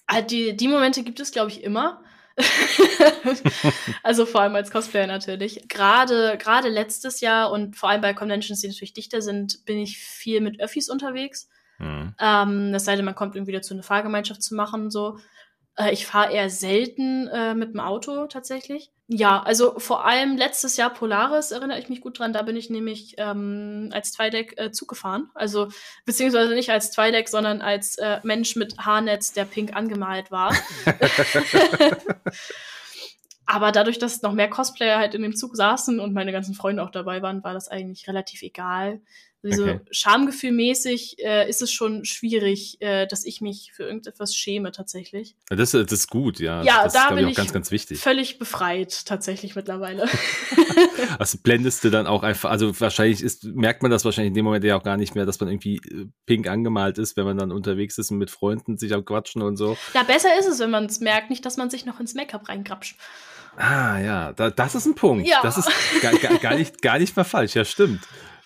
[0.06, 2.02] Ah, die, die Momente gibt es, glaube ich, immer.
[4.02, 5.68] also vor allem als Cosplayer natürlich.
[5.68, 9.98] Gerade, gerade letztes Jahr und vor allem bei Conventions, die natürlich dichter sind, bin ich
[9.98, 11.48] viel mit Öffis unterwegs.
[11.78, 12.14] Mhm.
[12.18, 15.18] Ähm, das sei denn, man kommt irgendwie dazu, eine Fahrgemeinschaft zu machen und so.
[15.76, 18.90] Äh, ich fahre eher selten äh, mit dem Auto tatsächlich.
[19.06, 22.32] Ja, also vor allem letztes Jahr Polaris erinnere ich mich gut dran.
[22.32, 25.30] Da bin ich nämlich ähm, als Zweideck äh, Zug gefahren.
[25.34, 25.68] Also
[26.06, 30.54] beziehungsweise nicht als Zweideck, sondern als äh, Mensch mit Haarnetz, der pink angemalt war.
[33.46, 36.82] Aber dadurch, dass noch mehr Cosplayer halt in dem Zug saßen und meine ganzen Freunde
[36.82, 39.02] auch dabei waren, war das eigentlich relativ egal.
[39.44, 39.80] Also okay.
[39.90, 45.36] schamgefühlmäßig äh, ist es schon schwierig, äh, dass ich mich für irgendetwas schäme tatsächlich.
[45.48, 46.62] Das, das ist gut, ja.
[46.62, 48.00] Ja, das da ist, bin ich auch ganz, ganz wichtig.
[48.00, 50.08] völlig befreit tatsächlich mittlerweile.
[51.18, 54.44] also blendest du dann auch einfach, also wahrscheinlich ist, merkt man das wahrscheinlich in dem
[54.44, 57.36] Moment ja auch gar nicht mehr, dass man irgendwie äh, pink angemalt ist, wenn man
[57.36, 59.76] dann unterwegs ist und mit Freunden sich am Quatschen und so.
[59.92, 62.48] Ja, besser ist es, wenn man es merkt, nicht, dass man sich noch ins Make-up
[62.48, 62.96] reingrapscht.
[63.56, 65.28] Ah, ja, da, das ist ein Punkt.
[65.28, 65.40] Ja.
[65.42, 65.70] Das ist
[66.00, 68.02] gar, gar, gar, nicht, gar nicht mal falsch, ja, stimmt.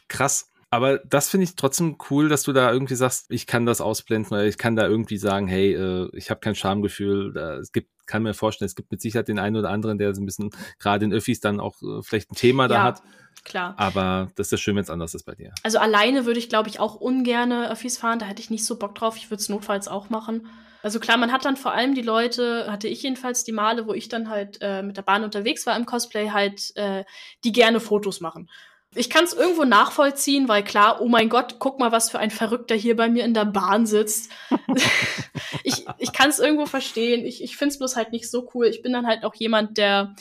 [0.09, 0.51] Krass.
[0.71, 4.33] Aber das finde ich trotzdem cool, dass du da irgendwie sagst, ich kann das ausblenden
[4.33, 7.35] oder ich kann da irgendwie sagen, hey, äh, ich habe kein Schamgefühl.
[7.61, 10.21] Es gibt, kann mir vorstellen, es gibt mit Sicherheit den einen oder anderen, der so
[10.21, 13.03] ein bisschen gerade in Öffis dann auch äh, vielleicht ein Thema ja, da hat.
[13.45, 13.75] Klar.
[13.79, 15.55] Aber das ist ja schön, wenn es anders ist bei dir.
[15.63, 18.19] Also alleine würde ich, glaube ich, auch ungerne Öffis fahren.
[18.19, 19.17] Da hätte ich nicht so Bock drauf.
[19.17, 20.49] Ich würde es notfalls auch machen.
[20.83, 23.95] Also klar, man hat dann vor allem die Leute, hatte ich jedenfalls die Male, wo
[23.95, 27.05] ich dann halt äh, mit der Bahn unterwegs war im Cosplay, halt, äh,
[27.43, 28.49] die gerne Fotos machen.
[28.95, 32.31] Ich kann es irgendwo nachvollziehen, weil klar, oh mein Gott, guck mal, was für ein
[32.31, 34.31] Verrückter hier bei mir in der Bahn sitzt.
[35.63, 37.27] ich ich kann es irgendwo verstehen.
[37.27, 38.67] Ich, ich finde es bloß halt nicht so cool.
[38.67, 40.15] Ich bin dann halt auch jemand, der,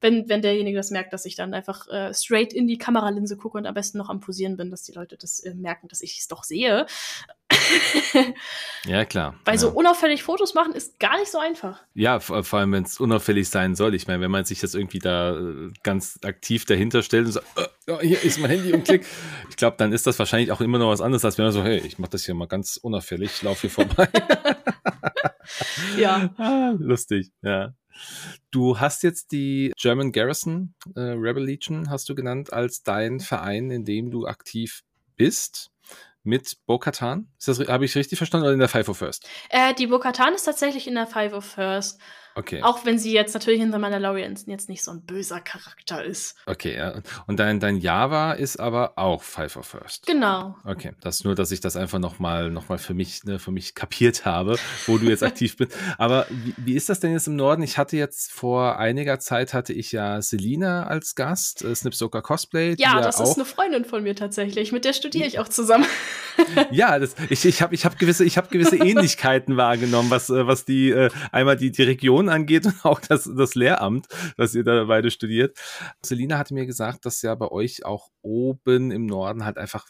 [0.00, 3.58] wenn, wenn derjenige das merkt, dass ich dann einfach äh, straight in die Kameralinse gucke
[3.58, 6.18] und am besten noch am Posieren bin, dass die Leute das äh, merken, dass ich
[6.18, 6.86] es doch sehe.
[8.86, 9.36] ja, klar.
[9.44, 9.60] Weil ja.
[9.60, 11.80] so unauffällig Fotos machen ist gar nicht so einfach.
[11.94, 13.94] Ja, vor, vor allem, wenn es unauffällig sein soll.
[13.94, 17.40] Ich meine, wenn man sich das irgendwie da äh, ganz aktiv dahinter stellt und so,
[17.88, 19.06] oh, hier ist mein Handy und klick.
[19.48, 21.62] ich glaube, dann ist das wahrscheinlich auch immer noch was anderes, als wenn man so,
[21.62, 24.08] hey, ich mache das hier mal ganz unauffällig, laufe hier vorbei.
[25.96, 26.30] ja.
[26.36, 27.72] Ah, lustig, ja.
[28.50, 33.70] Du hast jetzt die German Garrison äh, Rebel Legion, hast du genannt, als dein Verein,
[33.70, 34.82] in dem du aktiv
[35.16, 35.70] bist
[36.22, 37.28] mit Bo-Katan.
[37.68, 39.28] Habe ich richtig verstanden oder in der Five of First?
[39.48, 42.00] Äh, die Bo-Katan ist tatsächlich in der Five of First.
[42.36, 42.62] Okay.
[42.62, 46.36] Auch wenn sie jetzt natürlich in The Mandalorian jetzt nicht so ein böser Charakter ist.
[46.44, 47.00] Okay, ja.
[47.26, 49.22] Und dein, dein Java ist aber auch
[49.56, 50.06] of First.
[50.06, 50.54] Genau.
[50.64, 53.52] Okay, das ist nur, dass ich das einfach nochmal noch mal für mich, ne, für
[53.52, 54.56] mich kapiert habe,
[54.86, 55.72] wo du jetzt aktiv bist.
[55.96, 57.62] Aber wie, wie ist das denn jetzt im Norden?
[57.62, 62.74] Ich hatte jetzt vor einiger Zeit hatte ich ja Selina als Gast, äh, Snipsoka Cosplay.
[62.78, 64.72] Ja, das ja ist eine Freundin von mir tatsächlich.
[64.72, 65.86] Mit der studiere ich auch zusammen.
[66.70, 70.46] ja, das, ich, ich habe ich hab gewisse, ich hab gewisse Ähnlichkeiten wahrgenommen, was, äh,
[70.46, 74.06] was die, äh, einmal die, die Region Religion angeht und auch das, das Lehramt,
[74.36, 75.58] was ihr da beide studiert.
[76.04, 79.86] Selina hatte mir gesagt, dass ja bei euch auch oben im Norden halt einfach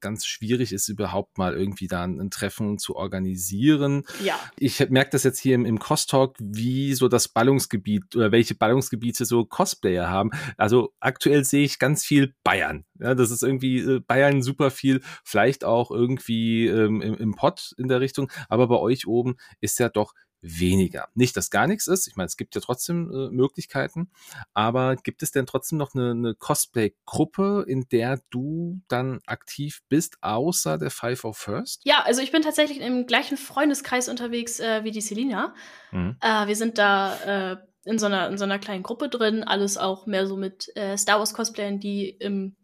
[0.00, 4.04] ganz schwierig ist, überhaupt mal irgendwie da ein, ein Treffen zu organisieren.
[4.22, 4.38] Ja.
[4.58, 9.24] Ich merke das jetzt hier im, im Cost-Talk, wie so das Ballungsgebiet oder welche Ballungsgebiete
[9.24, 10.32] so Cosplayer haben.
[10.58, 12.84] Also aktuell sehe ich ganz viel Bayern.
[12.98, 17.72] Ja, das ist irgendwie äh, Bayern super viel, vielleicht auch irgendwie ähm, im, im Pott
[17.78, 20.12] in der Richtung, aber bei euch oben ist ja doch
[20.42, 21.08] weniger.
[21.14, 22.06] Nicht, dass gar nichts ist.
[22.06, 24.10] Ich meine, es gibt ja trotzdem äh, Möglichkeiten.
[24.54, 30.18] Aber gibt es denn trotzdem noch eine, eine Cosplay-Gruppe, in der du dann aktiv bist,
[30.22, 31.82] außer der Five of First?
[31.84, 35.54] Ja, also ich bin tatsächlich im gleichen Freundeskreis unterwegs äh, wie die Selina.
[35.90, 36.16] Mhm.
[36.20, 39.78] Äh, wir sind da äh, in so einer in so einer kleinen Gruppe drin, alles
[39.78, 42.56] auch mehr so mit äh, Star Wars Cosplayern, die im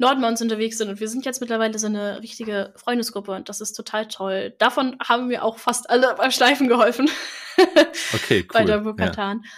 [0.00, 0.88] Uns unterwegs sind.
[0.88, 4.54] Und wir sind jetzt mittlerweile so eine richtige Freundesgruppe und das ist total toll.
[4.58, 7.08] Davon haben wir auch fast alle beim Schleifen geholfen.
[8.14, 8.48] Okay, cool.
[8.54, 9.42] bei der Bukatan.
[9.44, 9.50] Ja.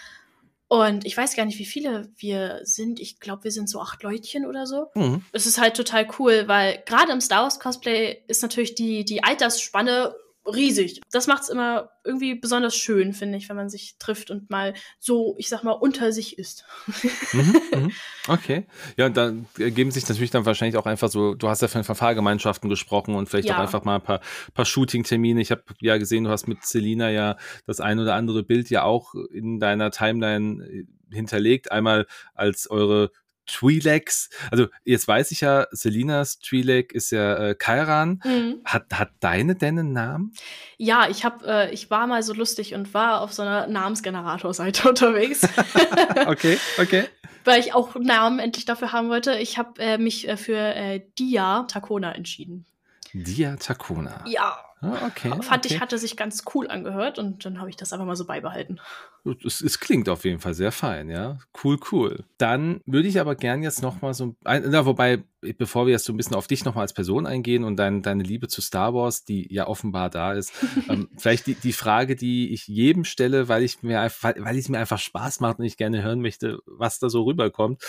[0.67, 2.99] Und ich weiß gar nicht, wie viele wir sind.
[2.99, 4.87] Ich glaube, wir sind so acht Leutchen oder so.
[4.95, 5.23] Mhm.
[5.31, 9.23] Es ist halt total cool, weil gerade im Star Wars Cosplay ist natürlich die, die
[9.23, 10.17] Altersspanne
[10.47, 11.01] riesig.
[11.11, 14.75] Das macht es immer irgendwie besonders schön, finde ich, wenn man sich trifft und mal
[14.99, 16.65] so, ich sag mal, unter sich ist.
[17.33, 17.93] mhm, mhm.
[18.29, 18.67] Okay.
[18.97, 21.85] Ja, und dann ergeben sich natürlich dann wahrscheinlich auch einfach so, du hast ja von
[21.85, 23.57] Fahrgemeinschaften gesprochen und vielleicht ja.
[23.57, 24.21] auch einfach mal ein paar,
[24.55, 25.41] paar Shooting-Termine.
[25.41, 27.37] Ich habe ja gesehen, du hast mit Selina ja
[27.67, 31.71] das ein oder andere Bild ja auch in deiner Timeline äh, hinterlegt.
[31.71, 33.11] Einmal als eure
[33.49, 34.31] Twi'leks.
[34.51, 38.21] Also jetzt weiß ich ja, Selinas Twi'lek ist ja äh, Kairan.
[38.25, 38.61] Mhm.
[38.65, 40.35] Hat, hat deine denn einen Namen?
[40.77, 44.89] Ja, ich habe, äh, ich war mal so lustig und war auf so einer Namensgenerator-Seite
[44.89, 45.43] unterwegs.
[46.27, 47.05] okay, okay.
[47.45, 49.37] Weil ich auch Namen endlich dafür haben wollte.
[49.39, 52.67] Ich habe äh, mich äh, für äh, Dia Takona entschieden.
[53.13, 54.25] Dia Takona.
[54.27, 54.59] Ja.
[54.83, 55.75] Ah, okay, Fand okay.
[55.75, 58.81] ich, hatte sich ganz cool angehört und dann habe ich das einfach mal so beibehalten.
[59.45, 61.39] Es, es, klingt auf jeden Fall sehr fein, ja.
[61.63, 62.25] Cool, cool.
[62.37, 65.23] Dann würde ich aber gern jetzt nochmal so, na, wobei,
[65.57, 68.25] bevor wir jetzt so ein bisschen auf dich nochmal als Person eingehen und dein, deine
[68.25, 70.53] Liebe zu Star Wars, die ja offenbar da ist,
[70.89, 74.69] ähm, vielleicht die, die Frage, die ich jedem stelle, weil ich mir einfach, weil es
[74.69, 77.81] mir einfach Spaß macht und ich gerne hören möchte, was da so rüberkommt.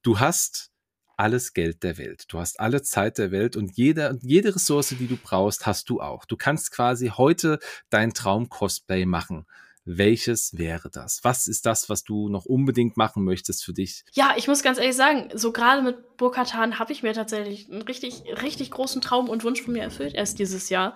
[0.00, 0.72] Du hast
[1.18, 2.24] alles Geld der Welt.
[2.28, 6.00] Du hast alle Zeit der Welt und jede, jede Ressource, die du brauchst, hast du
[6.00, 6.24] auch.
[6.24, 7.58] Du kannst quasi heute
[7.90, 9.46] dein Traum-Cosplay machen.
[9.84, 11.24] Welches wäre das?
[11.24, 14.04] Was ist das, was du noch unbedingt machen möchtest für dich?
[14.12, 17.82] Ja, ich muss ganz ehrlich sagen, so gerade mit Burkatan habe ich mir tatsächlich einen
[17.82, 20.94] richtig, richtig großen Traum und Wunsch von mir erfüllt erst dieses Jahr.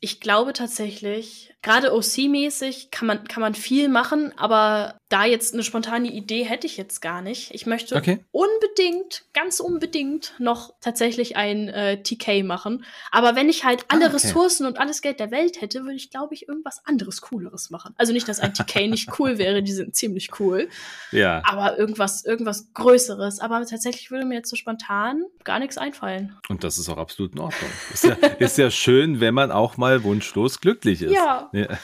[0.00, 5.62] Ich glaube tatsächlich, gerade OC-mäßig kann man, kann man viel machen, aber da jetzt eine
[5.62, 7.54] spontane Idee hätte ich jetzt gar nicht.
[7.54, 8.18] Ich möchte okay.
[8.30, 12.84] unbedingt, ganz unbedingt noch tatsächlich ein äh, TK machen.
[13.10, 14.16] Aber wenn ich halt alle ah, okay.
[14.16, 17.94] Ressourcen und alles Geld der Welt hätte, würde ich, glaube ich, irgendwas anderes Cooleres machen.
[17.96, 20.68] Also nicht, dass ein TK nicht cool wäre, die sind ziemlich cool.
[21.10, 21.42] Ja.
[21.44, 23.40] Aber irgendwas, irgendwas Größeres.
[23.40, 26.36] Aber tatsächlich würde mir jetzt so spontan gar nichts einfallen.
[26.50, 27.70] Und das ist auch absolut in Ordnung.
[27.94, 31.14] Ist ja, ist ja schön, wenn man auch mal wunschlos glücklich ist.
[31.14, 31.48] Ja.
[31.52, 31.68] ja.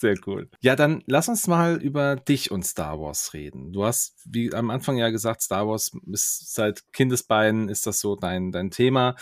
[0.00, 0.48] Sehr cool.
[0.62, 3.70] Ja, dann lass uns mal über dich und Star Wars reden.
[3.74, 8.16] Du hast, wie am Anfang ja gesagt, Star Wars ist seit Kindesbeinen ist das so
[8.16, 9.14] dein, dein Thema.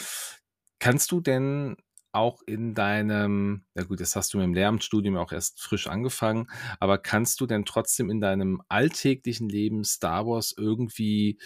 [0.79, 1.77] Kannst du denn
[2.13, 6.47] auch in deinem, ja gut, jetzt hast du mit dem Lehramtsstudium auch erst frisch angefangen,
[6.79, 11.41] aber kannst du denn trotzdem in deinem alltäglichen Leben Star Wars irgendwie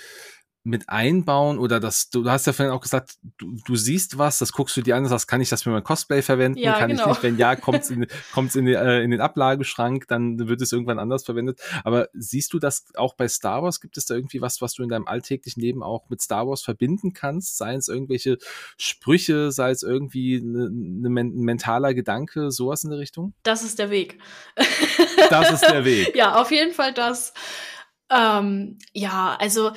[0.65, 4.53] mit einbauen oder das, du hast ja vorhin auch gesagt, du, du siehst was, das
[4.53, 6.59] guckst du dir an und sagst, kann ich das für mein Cosplay verwenden?
[6.59, 7.03] Ja, kann genau.
[7.03, 7.23] ich nicht?
[7.25, 11.01] Wenn ja, kommt es in, kommt's in, äh, in den Ablageschrank, dann wird es irgendwann
[11.01, 11.61] anders verwendet.
[11.83, 13.81] Aber siehst du das auch bei Star Wars?
[13.81, 16.63] Gibt es da irgendwie was, was du in deinem alltäglichen Leben auch mit Star Wars
[16.63, 17.59] verbinden kannst?
[17.59, 18.39] Seien es irgendwelche
[18.77, 23.35] Sprüche, sei es irgendwie ne, ne, ein mentaler Gedanke, sowas in der Richtung?
[23.43, 24.19] Das ist der Weg.
[25.29, 26.13] Das ist der Weg.
[26.15, 27.35] ja, auf jeden Fall das.
[28.11, 29.73] Ähm, ja, also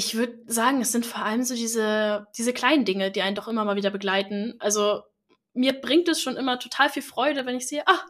[0.00, 3.48] ich würde sagen, es sind vor allem so diese, diese kleinen Dinge, die einen doch
[3.48, 4.54] immer mal wieder begleiten.
[4.58, 5.02] Also
[5.52, 8.00] mir bringt es schon immer total viel Freude, wenn ich sehe, ah,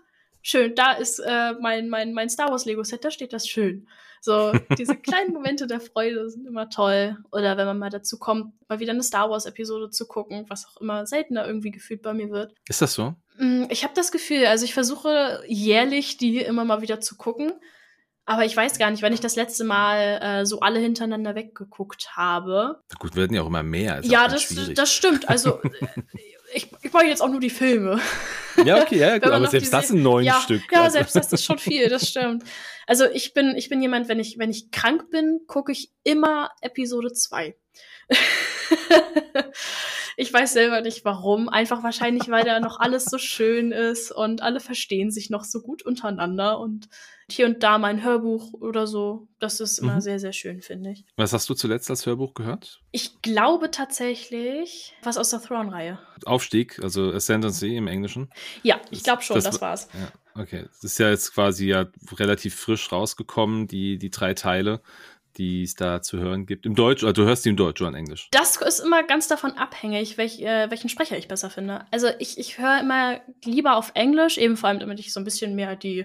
[0.41, 3.89] schön, da ist äh, mein, mein, mein Star Wars Lego Set, da steht das schön.
[4.21, 7.17] So, diese kleinen Momente der Freude sind immer toll.
[7.33, 10.67] Oder wenn man mal dazu kommt, mal wieder eine Star Wars Episode zu gucken, was
[10.69, 12.55] auch immer seltener irgendwie gefühlt bei mir wird.
[12.69, 13.17] Ist das so?
[13.39, 17.53] Mm, ich habe das Gefühl, also ich versuche jährlich die immer mal wieder zu gucken.
[18.27, 22.17] Aber ich weiß gar nicht, wenn ich das letzte Mal äh, so alle hintereinander weggeguckt
[22.17, 22.81] habe.
[22.99, 23.99] Gut, werden ja auch immer mehr.
[23.99, 25.29] Ist ja, das, das stimmt.
[25.29, 25.61] Also
[26.55, 28.01] ich, ich meine jetzt auch nur die Filme.
[28.65, 30.63] Ja, okay, ja, gut, aber selbst das sind neun ja, Stück.
[30.71, 30.95] Ja, also.
[30.95, 32.45] selbst das ist schon viel, das stimmt.
[32.87, 36.51] Also ich bin, ich bin jemand, wenn ich, wenn ich krank bin, gucke ich immer
[36.61, 37.57] Episode 2.
[40.21, 41.49] ich weiß selber nicht warum.
[41.49, 45.63] Einfach wahrscheinlich, weil da noch alles so schön ist und alle verstehen sich noch so
[45.63, 46.91] gut untereinander und
[47.31, 49.29] hier und da mein Hörbuch oder so.
[49.39, 50.01] Das ist immer mhm.
[50.03, 51.07] sehr, sehr schön, finde ich.
[51.17, 52.83] Was hast du zuletzt als Hörbuch gehört?
[52.91, 55.99] Ich glaube tatsächlich was aus der Throne-Reihe.
[56.27, 58.31] Aufstieg, also Ascendancy im Englischen.
[58.63, 59.89] Ja, ich glaube schon, das, das war's.
[59.95, 60.65] Ja, okay.
[60.67, 64.83] Das ist ja jetzt quasi ja relativ frisch rausgekommen, die, die drei Teile
[65.41, 66.67] die es da zu hören gibt?
[66.67, 68.29] Im Deutsch, oder du hörst die im Deutsch oder in Englisch?
[68.31, 71.87] Das ist immer ganz davon abhängig, welch, äh, welchen Sprecher ich besser finde.
[71.91, 75.25] Also ich, ich höre immer lieber auf Englisch, eben vor allem, damit ich so ein
[75.25, 76.05] bisschen mehr die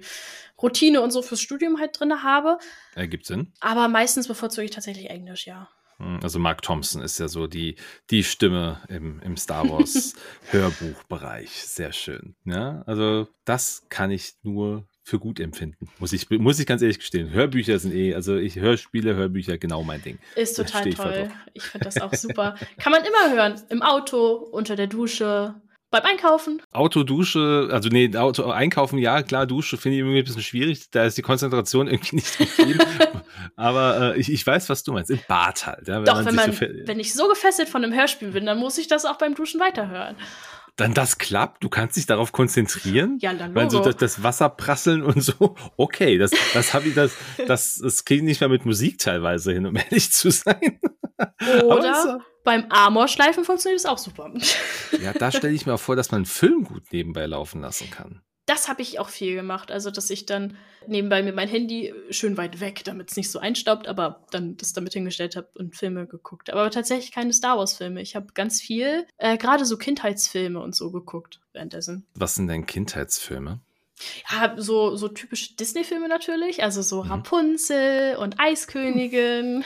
[0.62, 2.58] Routine und so fürs Studium halt drin habe.
[2.96, 3.52] Ergibt Sinn.
[3.60, 5.68] Aber meistens bevorzuge ich tatsächlich Englisch, ja.
[5.98, 7.76] Hm, also Mark Thompson ist ja so die,
[8.10, 10.16] die Stimme im, im Star Wars
[10.52, 11.52] Hörbuchbereich.
[11.52, 12.36] Sehr schön.
[12.46, 15.88] Ja, also das kann ich nur für gut empfinden.
[16.00, 17.30] Muss ich, muss ich ganz ehrlich gestehen.
[17.30, 20.18] Hörbücher sind eh, also ich Hörspiele, Hörbücher, genau mein Ding.
[20.36, 21.32] Ist total toll.
[21.54, 22.56] Ich finde das auch super.
[22.80, 23.62] Kann man immer hören.
[23.70, 25.54] Im Auto, unter der Dusche,
[25.92, 26.60] beim Einkaufen.
[26.72, 30.90] Auto, Dusche, also nee, Auto, Einkaufen, ja, klar, Dusche finde ich irgendwie ein bisschen schwierig.
[30.90, 32.80] Da ist die Konzentration irgendwie nicht gegeben.
[33.56, 35.12] Aber äh, ich, ich weiß, was du meinst.
[35.12, 35.88] Im Bad halt.
[35.88, 38.58] Ja, wenn Doch, wenn, man, so wenn ich so gefesselt von einem Hörspiel bin, dann
[38.58, 40.16] muss ich das auch beim Duschen weiterhören
[40.76, 43.18] dann das klappt, du kannst dich darauf konzentrieren.
[43.22, 46.96] Ja, dann Weil so das, das Wasser prasseln und so, okay, das, das habe ich,
[46.96, 47.14] das,
[47.48, 50.80] das, das kriege ich nicht mehr mit Musik teilweise hin, um ehrlich zu sein.
[51.64, 54.32] Oder beim Amorschleifen funktioniert es auch super.
[55.02, 57.90] Ja, da stelle ich mir auch vor, dass man einen Film gut nebenbei laufen lassen
[57.90, 59.72] kann das habe ich auch viel gemacht.
[59.72, 63.40] Also, dass ich dann nebenbei mir mein Handy schön weit weg, damit es nicht so
[63.40, 66.52] einstaubt, aber dann das damit hingestellt habe und Filme geguckt.
[66.52, 68.02] Aber tatsächlich keine Star Wars-Filme.
[68.02, 72.06] Ich habe ganz viel, äh, gerade so Kindheitsfilme und so geguckt währenddessen.
[72.14, 73.62] Was sind denn Kindheitsfilme?
[74.30, 77.12] Ja, so, so typische Disney-Filme natürlich, also so mhm.
[77.12, 79.64] Rapunzel und Eiskönigin.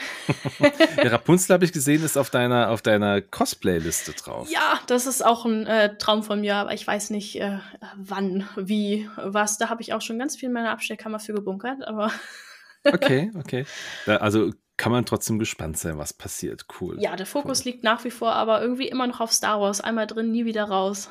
[0.96, 4.48] ja, Rapunzel habe ich gesehen, ist auf deiner, auf deiner Cosplay-Liste drauf.
[4.48, 7.58] Ja, das ist auch ein äh, Traum von mir, aber ich weiß nicht, äh,
[7.96, 9.58] wann, wie, was.
[9.58, 12.12] Da habe ich auch schon ganz viel in meiner Abstellkammer für gebunkert, aber.
[12.84, 13.66] okay, okay.
[14.06, 16.66] Da, also kann man trotzdem gespannt sein, was passiert.
[16.80, 17.02] Cool.
[17.02, 17.72] Ja, der Fokus cool.
[17.72, 19.80] liegt nach wie vor, aber irgendwie immer noch auf Star Wars.
[19.80, 21.10] Einmal drin, nie wieder raus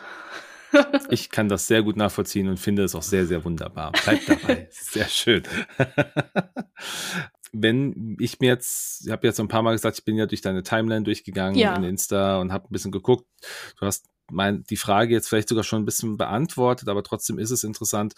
[1.09, 3.91] ich kann das sehr gut nachvollziehen und finde es auch sehr, sehr wunderbar.
[3.91, 4.67] Bleibt dabei.
[4.71, 5.43] sehr schön.
[7.51, 10.41] Wenn ich mir jetzt, ich habe jetzt ein paar Mal gesagt, ich bin ja durch
[10.41, 11.75] deine Timeline durchgegangen ja.
[11.75, 13.25] in Insta und habe ein bisschen geguckt.
[13.79, 17.49] Du hast mein, die Frage jetzt vielleicht sogar schon ein bisschen beantwortet, aber trotzdem ist
[17.49, 18.13] es interessant.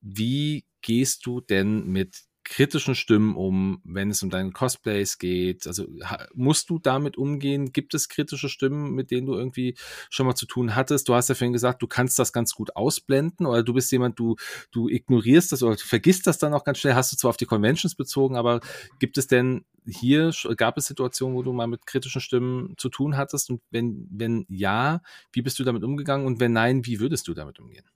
[0.00, 2.22] Wie gehst du denn mit
[2.52, 5.66] kritischen Stimmen um, wenn es um deine Cosplays geht?
[5.66, 5.86] Also
[6.34, 7.72] musst du damit umgehen?
[7.72, 9.74] Gibt es kritische Stimmen, mit denen du irgendwie
[10.10, 11.08] schon mal zu tun hattest?
[11.08, 14.18] Du hast ja vorhin gesagt, du kannst das ganz gut ausblenden oder du bist jemand,
[14.18, 14.36] du,
[14.70, 16.94] du ignorierst das oder du vergisst das dann auch ganz schnell.
[16.94, 18.60] Hast du zwar auf die Conventions bezogen, aber
[18.98, 23.16] gibt es denn hier, gab es Situationen, wo du mal mit kritischen Stimmen zu tun
[23.16, 23.48] hattest?
[23.48, 25.00] Und wenn, wenn ja,
[25.32, 26.26] wie bist du damit umgegangen?
[26.26, 27.86] Und wenn nein, wie würdest du damit umgehen?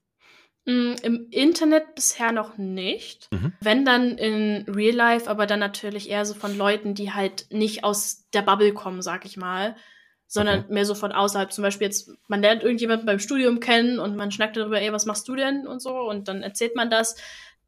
[0.66, 3.28] Mm, Im Internet bisher noch nicht.
[3.30, 3.52] Mhm.
[3.60, 7.84] Wenn dann in Real Life, aber dann natürlich eher so von Leuten, die halt nicht
[7.84, 9.76] aus der Bubble kommen, sag ich mal,
[10.26, 10.72] sondern okay.
[10.72, 11.52] mehr so von außerhalb.
[11.52, 15.06] Zum Beispiel jetzt, man lernt irgendjemanden beim Studium kennen und man schnackt darüber, ey, was
[15.06, 17.16] machst du denn und so und dann erzählt man das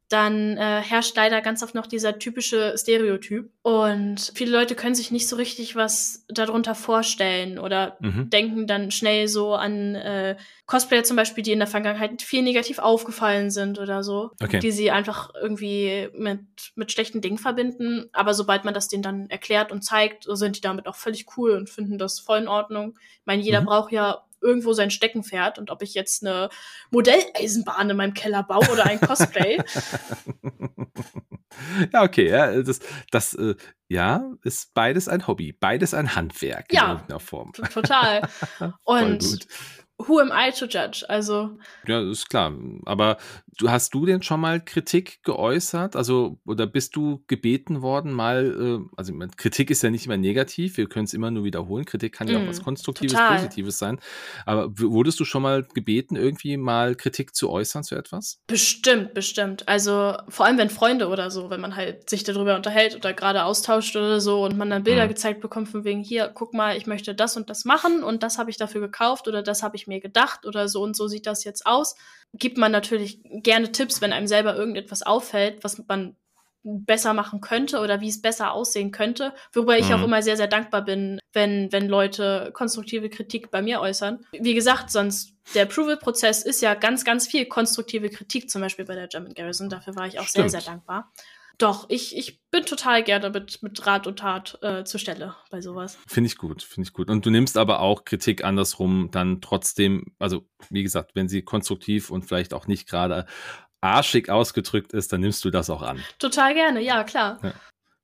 [0.09, 3.51] dann äh, herrscht leider ganz oft noch dieser typische Stereotyp.
[3.61, 8.29] Und viele Leute können sich nicht so richtig was darunter vorstellen oder mhm.
[8.31, 10.35] denken dann schnell so an äh,
[10.65, 14.59] Cosplayer zum Beispiel, die in der Vergangenheit viel negativ aufgefallen sind oder so, okay.
[14.59, 16.41] die sie einfach irgendwie mit,
[16.75, 18.09] mit schlechten Dingen verbinden.
[18.11, 21.51] Aber sobald man das denen dann erklärt und zeigt, sind die damit auch völlig cool
[21.51, 22.97] und finden das voll in Ordnung.
[23.19, 23.65] Ich meine, jeder mhm.
[23.65, 26.49] braucht ja irgendwo sein Steckenpferd und ob ich jetzt eine
[26.91, 29.57] Modelleisenbahn in meinem Keller baue oder ein Cosplay.
[31.93, 32.79] ja, okay, ja, das,
[33.11, 33.55] das äh,
[33.87, 37.53] ja, ist beides ein Hobby, beides ein Handwerk ja, in irgendeiner Form.
[37.53, 38.27] Total.
[38.83, 39.47] Und
[39.97, 41.05] who am I to judge?
[41.07, 41.57] Also.
[41.85, 42.53] Ja, ist klar.
[42.85, 43.17] Aber
[43.57, 45.95] du hast du denn schon mal Kritik geäußert?
[45.95, 50.77] Also, oder bist du gebeten worden, mal, äh, also Kritik ist ja nicht immer negativ,
[50.77, 51.85] wir können es immer nur wiederholen.
[51.85, 53.37] Kritik kann mm, ja auch was Konstruktives, total.
[53.37, 53.99] Positives sein.
[54.45, 58.39] Aber wurdest du schon mal gebeten, irgendwie mal Kritik zu äußern zu etwas?
[58.47, 59.67] Bestimmt, bestimmt.
[59.67, 63.43] Also vor allem, wenn Freunde oder so, wenn man halt sich darüber unterhält oder gerade
[63.43, 65.09] austauscht oder so und man dann Bilder mm.
[65.09, 68.37] gezeigt bekommt von wegen, hier, guck mal, ich möchte das und das machen und das
[68.37, 71.25] habe ich dafür gekauft oder das habe ich mir gedacht oder so und so sieht
[71.25, 71.95] das jetzt aus,
[72.33, 76.15] gibt man natürlich gerne Tipps, wenn einem selber irgendetwas auffällt, was man
[76.63, 79.95] besser machen könnte oder wie es besser aussehen könnte, worüber ich mhm.
[79.95, 84.25] auch immer sehr, sehr dankbar bin, wenn, wenn Leute konstruktive Kritik bei mir äußern.
[84.31, 88.95] Wie gesagt, sonst der Approval-Prozess ist ja ganz, ganz viel konstruktive Kritik, zum Beispiel bei
[88.95, 89.69] der German Garrison.
[89.69, 90.51] Dafür war ich auch Stimmt.
[90.51, 91.11] sehr, sehr dankbar.
[91.59, 95.59] Doch, ich, ich bin total gerne mit, mit Rat und Tat äh, zur Stelle bei
[95.61, 95.97] sowas.
[96.07, 97.09] Finde ich gut, finde ich gut.
[97.09, 102.11] Und du nimmst aber auch Kritik andersrum dann trotzdem, also wie gesagt, wenn sie konstruktiv
[102.11, 103.25] und vielleicht auch nicht gerade
[103.81, 106.01] arschig ausgedrückt ist, dann nimmst du das auch an.
[106.17, 107.39] Total gerne, ja, klar.
[107.43, 107.53] Ja,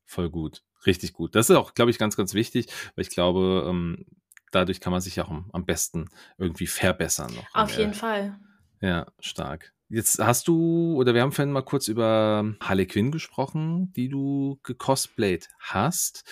[0.06, 0.62] voll gut.
[0.86, 1.34] Richtig gut.
[1.34, 4.06] Das ist auch, glaube ich, ganz, ganz wichtig, weil ich glaube, ähm,
[4.52, 7.34] dadurch kann man sich auch am besten irgendwie verbessern.
[7.34, 8.38] Noch Auf jeden Fall.
[8.82, 9.75] Ja, stark.
[9.88, 14.60] Jetzt hast du, oder wir haben vorhin mal kurz über Harley Quinn gesprochen, die du
[14.64, 16.24] gecosplayt hast.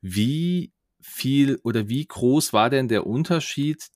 [0.00, 3.88] Wie viel oder wie groß war denn der Unterschied,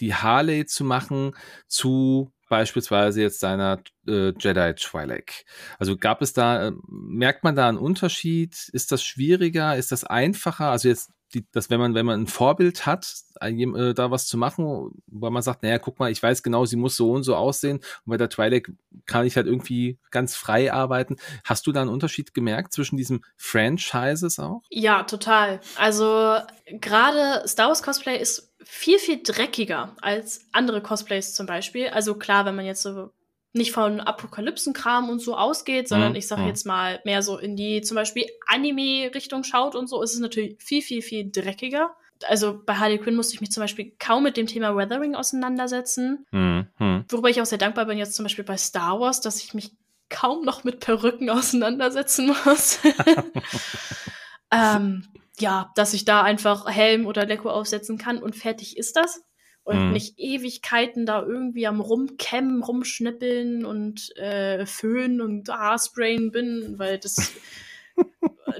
[0.00, 1.36] die Harley zu machen
[1.68, 5.44] zu beispielsweise jetzt seiner äh, Jedi Twilight.
[5.78, 8.68] Also gab es da, äh, merkt man da einen Unterschied?
[8.72, 9.76] Ist das schwieriger?
[9.76, 10.70] Ist das einfacher?
[10.70, 14.36] Also jetzt, die, dass wenn man, wenn man ein Vorbild hat, äh, da was zu
[14.36, 17.36] machen, weil man sagt, naja, guck mal, ich weiß genau, sie muss so und so
[17.36, 18.66] aussehen und bei der Twilight
[19.06, 21.16] kann ich halt irgendwie ganz frei arbeiten.
[21.44, 24.62] Hast du da einen Unterschied gemerkt zwischen diesen Franchises auch?
[24.70, 25.60] Ja, total.
[25.76, 31.88] Also gerade Star Wars Cosplay ist viel, viel dreckiger als andere Cosplays zum Beispiel.
[31.88, 33.10] Also klar, wenn man jetzt so
[33.52, 36.16] nicht von Apokalypsenkram und so ausgeht, sondern mhm.
[36.16, 36.46] ich sag mhm.
[36.46, 40.56] jetzt mal mehr so in die zum Beispiel Anime-Richtung schaut und so, ist es natürlich
[40.62, 41.94] viel, viel, viel dreckiger.
[42.28, 46.26] Also bei Harley Quinn musste ich mich zum Beispiel kaum mit dem Thema Weathering auseinandersetzen.
[46.30, 46.68] Mhm.
[46.78, 47.04] mhm.
[47.08, 49.72] Worüber ich auch sehr dankbar bin jetzt zum Beispiel bei Star Wars, dass ich mich
[50.08, 52.78] kaum noch mit Perücken auseinandersetzen muss.
[54.50, 55.04] ähm,
[55.38, 59.22] ja, dass ich da einfach Helm oder Leko aufsetzen kann und fertig ist das.
[59.64, 59.92] Und mhm.
[59.92, 67.32] nicht Ewigkeiten da irgendwie am Rumkämmen, rumschnippeln und äh, föhnen und Haarsprayen bin, weil das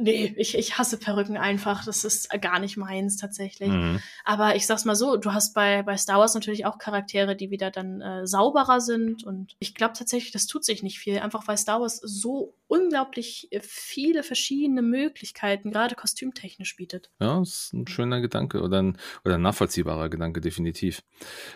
[0.01, 1.85] nee, ich, ich hasse Perücken einfach.
[1.85, 3.71] Das ist gar nicht meins tatsächlich.
[3.71, 4.01] Mhm.
[4.25, 7.51] Aber ich sag's mal so, du hast bei, bei Star Wars natürlich auch Charaktere, die
[7.51, 9.25] wieder dann äh, sauberer sind.
[9.25, 11.19] Und ich glaube tatsächlich, das tut sich nicht viel.
[11.19, 17.11] Einfach weil Star Wars so unglaublich viele verschiedene Möglichkeiten, gerade kostümtechnisch bietet.
[17.21, 21.03] Ja, das ist ein schöner Gedanke oder ein, oder ein nachvollziehbarer Gedanke, definitiv.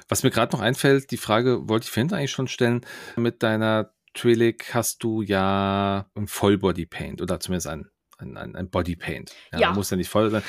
[0.09, 2.85] Was mir gerade noch einfällt, die Frage wollte ich vorhin eigentlich schon stellen,
[3.17, 8.71] mit deiner Twi'lek hast du ja ein Vollbody Paint oder zumindest ein ein, ein, ein
[8.71, 9.35] Bodypaint.
[9.53, 9.73] Ja, ja.
[9.73, 10.43] Muss ja nicht voll sein.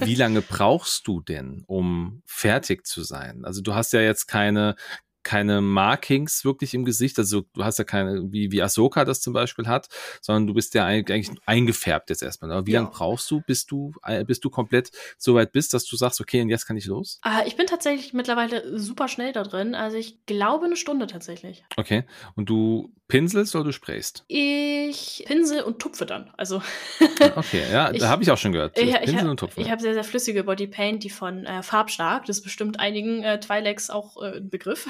[0.00, 3.44] Wie lange brauchst du denn, um fertig zu sein?
[3.44, 4.76] Also du hast ja jetzt keine,
[5.22, 7.18] keine Markings wirklich im Gesicht.
[7.18, 9.88] Also du hast ja keine, wie, wie Ahsoka das zum Beispiel hat,
[10.20, 12.50] sondern du bist ja eigentlich eingefärbt jetzt erstmal.
[12.52, 12.80] Aber wie ja.
[12.80, 16.20] lange brauchst du, bis du, äh, bis du komplett so weit bist, dass du sagst,
[16.20, 17.20] okay, und jetzt kann ich los?
[17.26, 19.74] Uh, ich bin tatsächlich mittlerweile super schnell da drin.
[19.74, 21.64] Also ich glaube eine Stunde tatsächlich.
[21.76, 22.04] Okay.
[22.34, 24.24] Und du pinselst oder du sprayst?
[24.28, 26.30] Ich pinsel und tupfe dann.
[26.38, 26.62] Also.
[27.36, 28.78] okay, ja, da habe ich auch schon gehört.
[28.78, 29.62] Ich, Pinseln und tupfen.
[29.62, 32.24] Ich habe sehr, sehr flüssige Bodypaint, die von äh, Farbstark.
[32.24, 34.88] Das ist bestimmt einigen äh, Twilex auch äh, ein Begriff.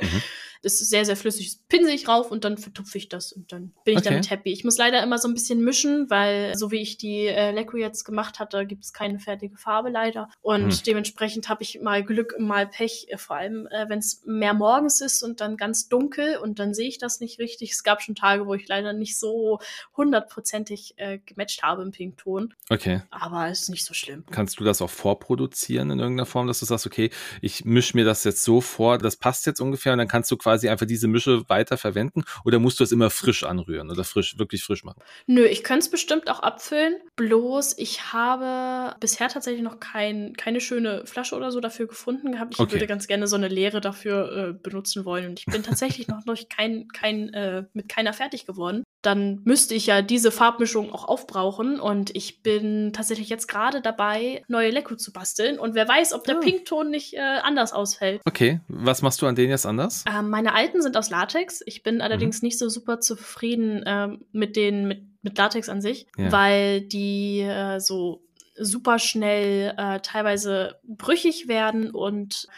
[0.00, 0.22] Mhm.
[0.62, 1.48] Das ist sehr, sehr flüssig.
[1.48, 4.10] Das pinsel ich rauf und dann vertupfe ich das und dann bin ich okay.
[4.10, 4.52] damit happy.
[4.52, 7.76] Ich muss leider immer so ein bisschen mischen, weil so wie ich die äh, Leco
[7.76, 10.30] jetzt gemacht hatte, gibt es keine fertige Farbe leider.
[10.40, 10.82] Und mhm.
[10.86, 15.00] dementsprechend habe ich mal Glück, mal Pech, äh, vor allem äh, wenn es mehr morgens
[15.00, 17.72] ist und dann ganz dunkel und dann sehe ich das nicht richtig.
[17.72, 19.58] Es gab schon Tage, wo ich leider nicht so
[19.96, 22.54] hundertprozentig äh, gematcht habe im Pinkton.
[22.68, 23.02] Okay.
[23.10, 24.24] Aber es ist nicht so schlimm.
[24.30, 28.04] Kannst du das auch vorproduzieren in irgendeiner Form, dass du sagst, okay, ich mische mir
[28.04, 30.86] das jetzt so vor, das passt jetzt ungefähr und dann kannst du quasi quasi einfach
[30.86, 34.82] diese Mische weiter verwenden oder musst du es immer frisch anrühren oder frisch, wirklich frisch
[34.82, 35.02] machen?
[35.26, 36.96] Nö, ich könnte es bestimmt auch abfüllen.
[37.16, 42.54] Bloß ich habe bisher tatsächlich noch kein, keine schöne Flasche oder so dafür gefunden gehabt.
[42.54, 42.72] Ich okay.
[42.72, 45.26] würde ganz gerne so eine leere dafür äh, benutzen wollen.
[45.26, 49.74] Und ich bin tatsächlich noch, noch kein, kein, äh, mit keiner fertig geworden dann müsste
[49.74, 51.78] ich ja diese Farbmischung auch aufbrauchen.
[51.78, 55.58] Und ich bin tatsächlich jetzt gerade dabei, neue Leko zu basteln.
[55.58, 56.40] Und wer weiß, ob der oh.
[56.40, 58.20] Pinkton nicht äh, anders ausfällt.
[58.24, 60.04] Okay, was machst du an denen jetzt anders?
[60.08, 61.62] Ähm, meine alten sind aus Latex.
[61.66, 62.46] Ich bin allerdings mhm.
[62.46, 66.32] nicht so super zufrieden ähm, mit den mit, mit Latex an sich, ja.
[66.32, 68.24] weil die äh, so
[68.56, 72.48] super schnell äh, teilweise brüchig werden und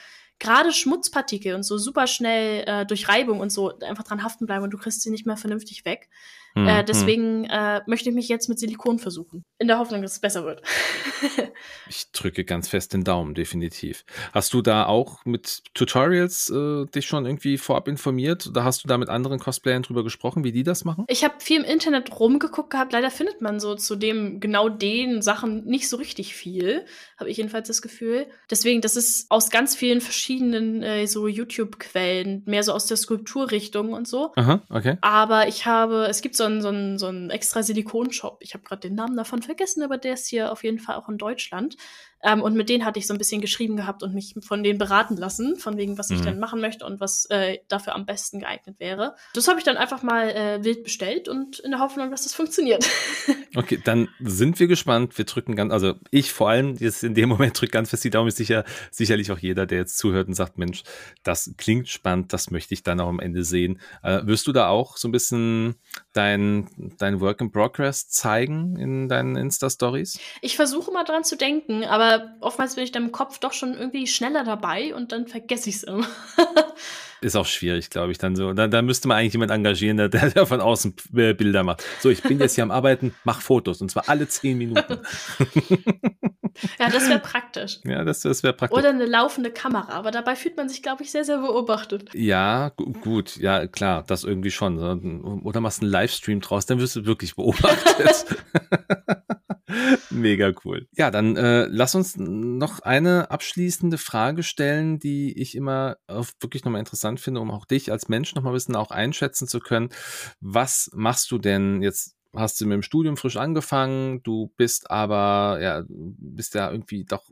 [0.41, 4.65] gerade Schmutzpartikel und so super schnell äh, durch Reibung und so einfach dran haften bleiben
[4.65, 6.09] und du kriegst sie nicht mehr vernünftig weg.
[6.55, 6.87] Hm, äh, hm.
[6.87, 9.45] deswegen äh, möchte ich mich jetzt mit Silikon versuchen.
[9.59, 10.63] In der Hoffnung, dass es besser wird.
[11.89, 14.05] ich drücke ganz fest den Daumen, definitiv.
[14.33, 18.49] Hast du da auch mit Tutorials äh, dich schon irgendwie vorab informiert?
[18.49, 21.05] Oder hast du da mit anderen Cosplayern drüber gesprochen, wie die das machen?
[21.09, 22.93] Ich habe viel im Internet rumgeguckt gehabt.
[22.93, 26.85] Leider findet man so zu dem genau den Sachen nicht so richtig viel,
[27.19, 28.27] habe ich jedenfalls das Gefühl.
[28.51, 33.93] Deswegen, das ist aus ganz vielen verschiedenen äh, so YouTube-Quellen, mehr so aus der Skulpturrichtung
[33.93, 34.33] und so.
[34.37, 34.97] Aha, okay.
[35.01, 38.39] Aber ich habe, es gibt so einen, so einen, so einen extra Silikonshop.
[38.41, 41.09] Ich habe gerade den Namen davon vergessen, aber der ist hier auf jeden Fall auch
[41.09, 41.77] in Deutschland.
[42.23, 44.79] Ähm, und mit denen hatte ich so ein bisschen geschrieben gehabt und mich von denen
[44.79, 46.17] beraten lassen, von wegen, was mhm.
[46.17, 49.15] ich denn machen möchte und was äh, dafür am besten geeignet wäre.
[49.35, 52.35] Das habe ich dann einfach mal äh, wild bestellt und in der Hoffnung, dass das
[52.35, 52.89] funktioniert.
[53.57, 55.17] okay, dann sind wir gespannt.
[55.17, 58.11] Wir drücken ganz, also ich vor allem jetzt in dem Moment drücke ganz fest die
[58.11, 60.83] Daumen, ist sicher, sicherlich auch jeder, der jetzt zuhört und sagt, Mensch,
[61.23, 63.81] das klingt spannend, das möchte ich dann auch am Ende sehen.
[64.03, 65.77] Äh, wirst du da auch so ein bisschen
[66.13, 66.69] dein,
[66.99, 70.19] dein Work in Progress zeigen in deinen Insta-Stories?
[70.43, 72.10] Ich versuche mal dran zu denken, aber
[72.41, 75.77] oftmals bin ich dann im Kopf doch schon irgendwie schneller dabei und dann vergesse ich
[75.77, 76.07] es immer.
[77.23, 78.55] Ist auch schwierig, glaube ich, dann so.
[78.55, 81.85] Da, da müsste man eigentlich jemand engagieren, der, der von außen äh, Bilder macht.
[82.01, 84.99] So, ich bin jetzt hier am Arbeiten, mach Fotos und zwar alle zehn Minuten.
[86.79, 87.81] ja, das wäre praktisch.
[87.85, 88.79] Ja, das, das wäre praktisch.
[88.79, 92.09] Oder eine laufende Kamera, aber dabei fühlt man sich, glaube ich, sehr, sehr beobachtet.
[92.15, 95.43] Ja, gut, ja, klar, das irgendwie schon.
[95.43, 98.25] Oder machst einen Livestream draus, dann wirst du wirklich beobachtet.
[100.11, 100.89] Mega cool.
[100.93, 105.97] Ja, dann äh, lass uns noch eine abschließende Frage stellen, die ich immer
[106.41, 109.61] wirklich nochmal interessant finde, um auch dich als Mensch nochmal ein bisschen auch einschätzen zu
[109.61, 109.91] können.
[110.41, 112.17] Was machst du denn jetzt?
[112.37, 117.29] Hast du mit dem Studium frisch angefangen, du bist aber, ja, bist ja irgendwie doch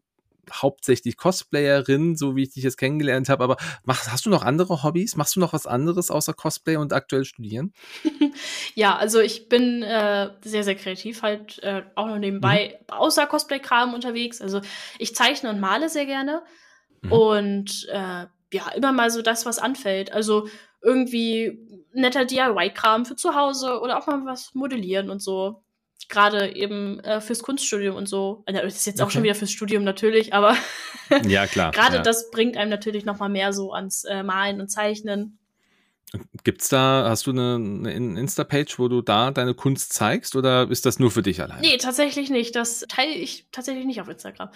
[0.53, 3.45] hauptsächlich Cosplayerin, so wie ich dich jetzt kennengelernt habe.
[3.45, 5.17] Aber mach, hast du noch andere Hobbys?
[5.17, 7.73] Machst du noch was anderes außer Cosplay und aktuell studieren?
[8.75, 12.95] ja, also ich bin äh, sehr, sehr kreativ, halt äh, auch noch nebenbei mhm.
[12.95, 14.41] außer Cosplay-Kram unterwegs.
[14.41, 14.61] Also
[14.99, 16.43] ich zeichne und male sehr gerne.
[17.03, 17.13] Mhm.
[17.13, 20.13] Und äh, ja, immer mal so das, was anfällt.
[20.13, 20.49] Also
[20.83, 21.59] irgendwie
[21.93, 25.63] netter DIY-Kram für zu Hause oder auch mal was modellieren und so
[26.09, 28.43] gerade eben äh, fürs Kunststudium und so.
[28.47, 29.07] Also, das ist jetzt okay.
[29.07, 30.57] auch schon wieder fürs Studium natürlich, aber
[31.27, 31.73] ja klar.
[31.73, 32.03] gerade ja.
[32.03, 35.39] das bringt einem natürlich noch mal mehr so ans äh, Malen und Zeichnen.
[36.43, 40.87] Gibt's da, hast du eine, eine Insta-Page, wo du da deine Kunst zeigst oder ist
[40.87, 41.61] das nur für dich allein?
[41.61, 42.57] Nee, tatsächlich nicht.
[42.57, 44.49] Das teile ich tatsächlich nicht auf Instagram.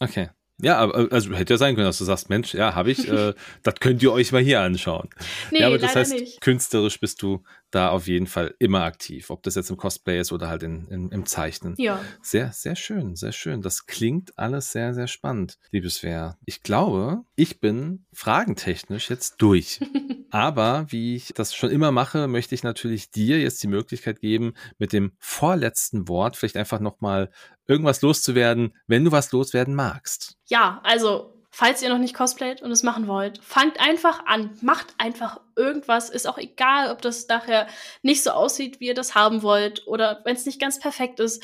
[0.00, 0.30] Okay.
[0.62, 3.34] Ja, aber also hätte ja sein können, dass du sagst, Mensch, ja, habe ich, äh,
[3.62, 5.08] das könnt ihr euch mal hier anschauen.
[5.50, 6.40] Nee, ja, aber das heißt, nicht.
[6.40, 10.32] künstlerisch bist du da auf jeden Fall immer aktiv, ob das jetzt im Cosplay ist
[10.32, 11.74] oder halt in, in, im Zeichnen.
[11.78, 12.00] Ja.
[12.22, 13.62] Sehr, sehr schön, sehr schön.
[13.62, 16.36] Das klingt alles sehr, sehr spannend, liebes Svea.
[16.44, 19.80] Ich glaube, ich bin fragentechnisch jetzt durch.
[20.30, 24.54] aber wie ich das schon immer mache, möchte ich natürlich dir jetzt die Möglichkeit geben,
[24.78, 27.30] mit dem vorletzten Wort vielleicht einfach nochmal
[27.66, 30.36] irgendwas loszuwerden, wenn du was loswerden magst.
[30.46, 34.94] Ja, also falls ihr noch nicht cosplayt und es machen wollt, fangt einfach an, macht
[34.98, 36.10] einfach irgendwas.
[36.10, 37.66] Ist auch egal, ob das nachher
[38.02, 41.42] nicht so aussieht, wie ihr das haben wollt oder wenn es nicht ganz perfekt ist.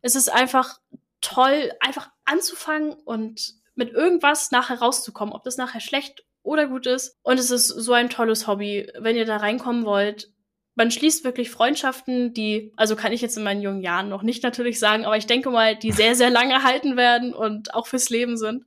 [0.00, 0.78] Es ist einfach
[1.20, 7.18] toll, einfach anzufangen und mit irgendwas nachher rauszukommen, ob das nachher schlecht oder gut ist.
[7.22, 10.30] Und es ist so ein tolles Hobby, wenn ihr da reinkommen wollt
[10.76, 14.42] man schließt wirklich Freundschaften, die, also kann ich jetzt in meinen jungen Jahren noch nicht
[14.42, 18.10] natürlich sagen, aber ich denke mal, die sehr, sehr lange halten werden und auch fürs
[18.10, 18.64] Leben sind.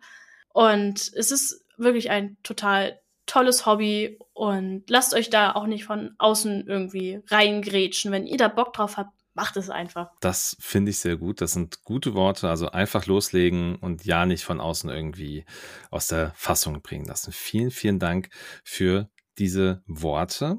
[0.60, 6.16] Und es ist wirklich ein total tolles Hobby und lasst euch da auch nicht von
[6.18, 8.12] außen irgendwie reingrätschen.
[8.12, 10.10] Wenn ihr da Bock drauf habt, macht es einfach.
[10.20, 11.40] Das finde ich sehr gut.
[11.40, 12.50] Das sind gute Worte.
[12.50, 15.46] Also einfach loslegen und ja nicht von außen irgendwie
[15.92, 17.32] aus der Fassung bringen lassen.
[17.32, 18.28] Vielen, vielen Dank
[18.66, 20.58] für diese Worte.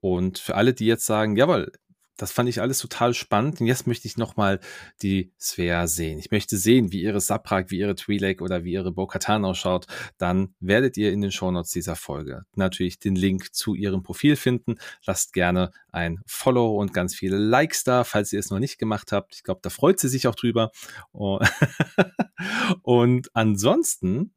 [0.00, 1.72] Und für alle, die jetzt sagen, jawohl,
[2.20, 3.60] das fand ich alles total spannend.
[3.60, 4.60] Und jetzt möchte ich nochmal
[5.02, 6.18] die Sphere sehen.
[6.18, 9.86] Ich möchte sehen, wie ihre Saprak, wie ihre Twi'lek oder wie ihre Bo-Katan ausschaut.
[10.18, 14.76] Dann werdet ihr in den Shownotes dieser Folge natürlich den Link zu ihrem Profil finden.
[15.06, 19.12] Lasst gerne ein Follow und ganz viele Likes da, falls ihr es noch nicht gemacht
[19.12, 19.34] habt.
[19.34, 20.70] Ich glaube, da freut sie sich auch drüber.
[22.82, 24.34] und ansonsten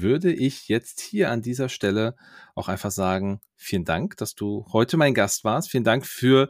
[0.00, 2.16] würde ich jetzt hier an dieser Stelle
[2.54, 5.70] auch einfach sagen, vielen Dank, dass du heute mein Gast warst.
[5.70, 6.48] Vielen Dank für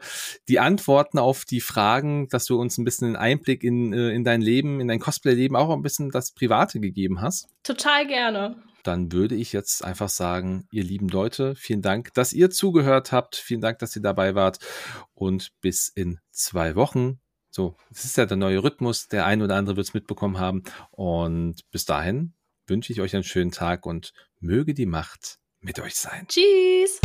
[0.48, 4.24] die Antworten auf die Fragen, dass du uns ein bisschen einen Einblick in, äh, in
[4.24, 7.48] dein Leben, in dein Cosplay-Leben, auch ein bisschen das Private gegeben hast.
[7.62, 8.62] Total gerne.
[8.84, 13.36] Dann würde ich jetzt einfach sagen, ihr lieben Leute, vielen Dank, dass ihr zugehört habt.
[13.36, 14.58] Vielen Dank, dass ihr dabei wart.
[15.14, 17.20] Und bis in zwei Wochen
[17.54, 19.08] so, es ist ja der neue Rhythmus.
[19.08, 20.62] Der eine oder andere wird es mitbekommen haben.
[20.90, 22.32] Und bis dahin
[22.66, 26.26] wünsche ich euch einen schönen Tag und möge die Macht mit euch sein.
[26.28, 27.00] Tschüss.